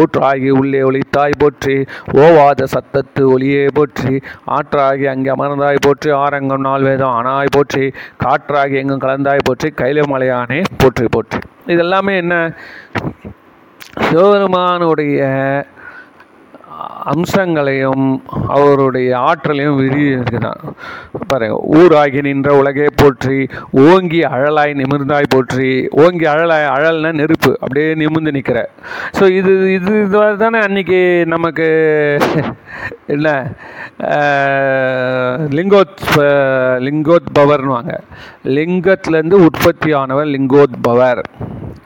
ஊற்றாகி 0.00 0.50
உள்ளே 0.60 0.80
ஒளித்தாய் 0.82 1.38
போற்றி 1.38 1.76
ஓவாத 2.18 2.66
சத்தத்து 2.74 3.24
ஒளியே 3.34 3.66
போற்றி 3.76 4.14
ஆற்றாகி 4.56 5.06
அங்கே 5.06 5.32
அமர்ந்தாய் 5.36 5.84
போற்றி 5.86 6.10
ஆரங்கம் 6.22 6.66
நாள் 6.68 6.82
வேதம் 6.82 7.14
ஆனாய் 7.18 7.54
போற்றி 7.56 7.84
காற்றாகி 8.24 8.78
எங்கும் 8.82 9.04
கலந்தாய் 9.04 9.46
போற்றி 9.48 9.70
கைல 9.82 10.06
மலையானே 10.12 10.60
போற்றி 10.82 11.06
போற்றி. 11.08 11.40
இதெல்லாமே 11.66 12.14
என்ன? 12.16 12.34
சிவபெருமானுடைய 14.06 15.20
அம்சங்களையும் 17.12 18.04
அவருடைய 18.56 19.08
ஆற்றலையும் 19.28 19.78
விரிவிருக்கிறான். 19.80 20.62
பாருங்க 21.30 21.56
ஊராகி 21.78 22.20
நின்ற 22.26 22.48
உலகே 22.60 22.86
போற்றி 23.00 23.38
ஓங்கி 23.84 24.20
அழலாய் 24.34 24.72
நிமிர்ந்தாய் 24.80 25.30
போற்றி 25.34 25.70
ஓங்கி 26.02 26.26
அழலாய் 26.32 26.66
அழல்னா 26.74 27.10
நெருப்பு 27.20 27.52
அப்படியே 27.62 27.88
நிமிர்ந்து 28.02 28.34
நிற்கிற 28.36 28.60
ஸோ 29.18 29.24
இது 29.38 29.52
இது 29.76 29.92
இது 30.04 30.22
தானே 30.44 30.60
அன்னைக்கு 30.68 31.00
நமக்கு 31.34 31.68
என்ன 33.16 33.28
லிங்கோத் 35.58 36.08
லிங்கோத்பவர்னுவாங்க 36.88 37.94
லிங்கத்துலேருந்து 38.58 39.44
உற்பத்தி 39.48 39.90
ஆனவர் 40.02 40.34
லிங்கோத்பவர். 40.36 41.22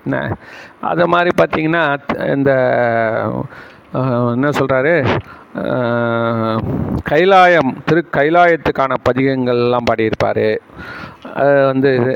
என்ன? 0.04 0.18
அது 0.90 1.04
மாதிரி 1.14 1.30
பார்த்தீங்கன்னா 1.40 1.84
இந்த 2.34 2.50
என்ன 4.34 4.50
சொல்கிறாரு 4.58 4.94
கைலாயம் 7.10 7.72
திரு 7.88 8.00
கைலாயத்துக்கான 8.18 8.92
பதிகங்கள்லாம் 9.08 9.88
பாடியிருப்பார். 9.88 10.46
அது 11.40 11.54
வந்து 11.70 11.90
இது 12.00 12.14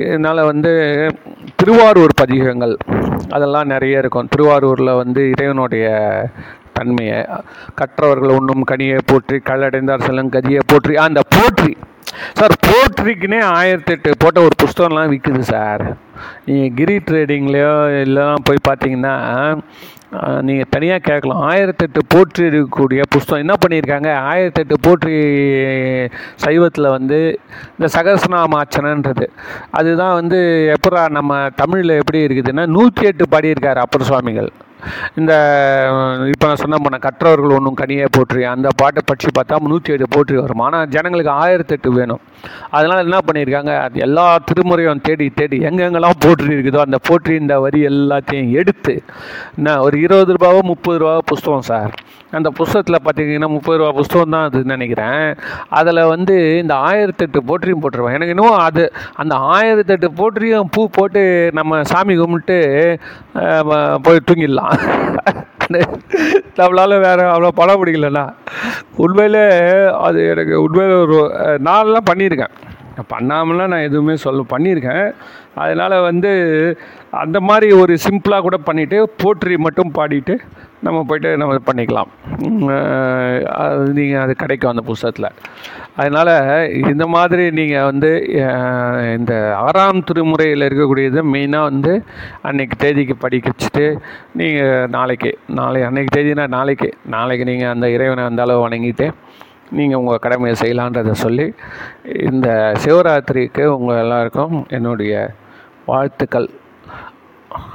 இதனால் 0.00 0.48
வந்து 0.50 0.72
திருவாரூர் 1.60 2.14
பதிகங்கள் 2.20 2.74
அதெல்லாம் 3.36 3.70
நிறைய 3.72 4.02
இருக்கும். 4.02 4.30
திருவாரூரில் 4.34 4.98
வந்து 5.00 5.22
இறைவனுடைய 5.32 5.86
தன்மையை 6.76 7.18
கற்றவர்கள் 7.80 8.36
உண்ணும் 8.38 8.68
கனியை 8.70 9.00
போற்றி 9.10 9.38
கல்லடைந்தார் 9.50 10.06
செல்லும் 10.06 10.34
கதியை 10.36 10.62
போற்றி 10.72 10.94
அந்த 11.06 11.22
போற்றி 11.36 11.72
சார் 12.38 12.54
போற்றிக்குனே 12.66 13.40
ஆயிரத்தெட்டு 13.58 14.10
போட்ட 14.22 14.38
ஒரு 14.48 14.56
புஸ்தகம்லாம் 14.62 15.10
விற்குது 15.12 15.42
சார். 15.54 15.84
நீங்கள் 16.46 16.74
கிரி 16.78 16.96
ட்ரேடிங்லேயோ 17.08 17.74
எல்லாம் 18.04 18.44
போய் 18.48 18.66
பார்த்தீங்கன்னா 18.68 19.16
நீங்கள் 20.46 20.70
தனியாக 20.74 21.04
கேட்கலாம். 21.08 21.42
ஆயிரத்தெட்டு 21.50 22.00
போற்றி 22.14 22.42
இருக்கக்கூடிய 22.48 23.02
புஸ்தகம். 23.14 23.42
என்ன 23.44 23.54
பண்ணியிருக்காங்க? 23.62 24.10
ஆயிரத்தெட்டு 24.30 24.76
போற்றி 24.86 25.14
சைவத்தில் 26.44 26.94
வந்து 26.96 27.20
இந்த 27.76 27.88
சகசநாமாச்சனன்றது 27.96 29.28
அதுதான் 29.80 30.18
வந்து 30.20 30.40
எப்பரா 30.74 31.04
நம்ம 31.18 31.40
தமிழில் 31.62 31.98
எப்படி 32.00 32.20
இருக்குதுன்னா 32.26 32.66
நூற்றி 32.76 33.08
எட்டு 33.12 33.26
பாடியிருக்கார் 33.34 33.82
அப்பர் 33.84 34.08
சுவாமிகள். 34.10 34.50
இந்த 35.20 35.32
இப்போ 36.32 36.46
நான் 36.50 36.62
சொன்ன 36.64 36.80
பண்ண 36.84 36.98
கற்றவர்கள் 37.06 37.56
ஒன்றும் 37.58 37.78
கனியே 37.82 38.06
போற்றி 38.16 38.42
அந்த 38.54 38.68
பாட்டை 38.82 39.02
படித்து 39.10 39.32
பார்த்தா 39.38 39.60
நூற்றி 39.72 39.94
ஏழு 39.94 40.08
போற்றி 40.16 40.36
வரும் 40.42 40.62
ஆனால் 40.66 40.88
ஜனங்களுக்கு 40.94 41.32
ஆயிரத்தெட்டு 41.42 41.90
வேணும். 41.98 42.22
அதனால் 42.76 43.04
என்ன 43.06 43.18
பண்ணியிருக்காங்க? 43.26 43.72
அது 43.86 44.02
எல்லா 44.06 44.26
திருமுறையும் 44.48 45.02
தேடி 45.08 45.26
தேடி 45.40 45.58
எங்கெங்கெல்லாம் 45.68 46.20
போற்றி 46.24 46.48
இருக்குதோ 46.54 46.80
அந்த 46.86 46.98
போற்றி 47.08 47.34
இந்த 47.42 47.54
வரி 47.64 47.80
எல்லாத்தையும் 47.90 48.50
எடுத்து 48.60 48.94
என்ன 49.58 49.76
ஒரு 49.86 49.96
இருபது 50.06 50.34
ரூபாவோ 50.36 50.62
முப்பது 50.72 50.98
ரூபாவோ 51.02 51.22
புஸ்தகம் 51.32 51.68
சார். 51.70 51.92
அந்த 52.38 52.48
புஸ்தகத்தில் 52.58 53.02
பார்த்தீங்கன்னா 53.06 53.48
முப்பது 53.54 53.78
ரூபா 53.80 53.90
புஸ்தகம் 53.98 54.34
தான் 54.34 54.46
அது 54.48 54.60
நினைக்கிறேன். 54.72 55.24
அதில் 55.78 56.00
வந்து 56.12 56.36
இந்த 56.62 56.74
ஆயிரத்தெட்டு 56.88 57.40
போற்றியும் 57.48 57.82
போட்டுருவேன் 57.82 58.16
எனக்கு 58.18 58.34
இன்னும் 58.34 58.58
அது 58.66 58.84
அந்த 59.22 59.34
ஆயிரத்தெட்டு 59.56 60.08
போற்றியும் 60.20 60.70
பூ 60.74 60.82
போட்டு 60.98 61.22
நம்ம 61.58 61.82
சாமி 61.92 62.14
கும்பிட்டு 62.20 62.58
போய் 64.06 64.26
தூங்கிடலாம். 64.28 64.71
நம்மளால 66.58 66.98
வேற 67.06 67.20
அவ்வளோ 67.32 67.50
படம் 67.60 67.80
பிடிக்கலண்ணா. 67.80 68.24
உண்மையிலே 69.04 69.44
அது 70.06 70.20
எனக்கு 70.32 70.54
உண்மையில 70.64 70.96
ஒரு 71.04 71.18
நான்லாம் 71.68 72.08
பண்ணியிருக்கேன். 72.10 72.54
பண்ணாமலாம் 73.12 73.72
நான் 73.72 73.86
எதுவுமே 73.88 74.14
சொல்ல 74.24 74.40
பண்ணியிருக்கேன். 74.54 75.06
அதனால் 75.62 75.94
வந்து 76.08 76.32
அந்த 77.22 77.38
மாதிரி 77.48 77.68
ஒரு 77.82 77.94
சிம்பிளாக 78.06 78.44
கூட 78.46 78.58
பண்ணிவிட்டு 78.66 78.98
போற்றி 79.22 79.56
மட்டும் 79.66 79.94
பாடிட்டு 79.98 80.36
நம்ம 80.86 80.98
போய்ட்டு 81.08 81.30
நம்ம 81.40 81.58
பண்ணிக்கலாம். 81.68 82.10
அது 83.64 83.82
நீங்கள் 83.98 84.22
அது 84.22 84.32
கிடைக்கும் 84.42 84.72
அந்த 84.72 84.82
புஸ்தகத்தில் 84.88 85.28
அதனால் 85.96 86.32
இந்த 86.90 87.04
மாதிரி 87.06 87.44
நீங்கள் 87.58 87.86
வந்து 87.90 88.10
இந்த 89.16 89.32
ஆறாம் 89.66 90.04
திருமுறையில் 90.08 90.66
இருக்கக்கூடியது 90.68 91.22
மெயினாக 91.34 91.68
வந்து 91.70 91.92
அன்றைக்கி 92.48 92.76
தேதிக்கு 92.84 93.16
படிக்க 93.24 93.52
வச்சுட்டு 93.52 93.86
நீங்கள் 94.40 94.88
நாளைக்கு 94.96 95.32
நாளை 95.60 95.82
அன்னைக்கு 95.88 96.12
தேதினா 96.16 96.46
நாளைக்கு 96.56 96.90
நாளைக்கு 97.16 97.46
நீங்கள் 97.50 97.72
அந்த 97.74 97.88
இறைவனை 97.96 98.24
அந்த 98.30 98.42
அளவு 98.46 98.64
வணங்கிட்டு 98.66 99.08
நீங்கள் 99.78 100.00
உங்கள் 100.00 100.24
கடமையை 100.26 100.56
செய்யலான்றதை 100.62 101.14
சொல்லி 101.24 101.46
இந்த 102.30 102.48
சிவராத்திரிக்கு 102.84 103.64
உங்கள் 103.76 104.02
எல்லாருக்கும் 104.04 104.56
என்னுடைய 104.78 105.14
வாழ்த்துக்கள். 105.86 106.48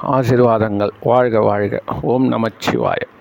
ஆசீர்வாதங்கள். 0.01 0.91
வாழ்க 1.03 1.39
வாழ்க. 1.39 1.81
ஓம் 2.01 2.31
நமச்சிவாயம். 2.33 3.15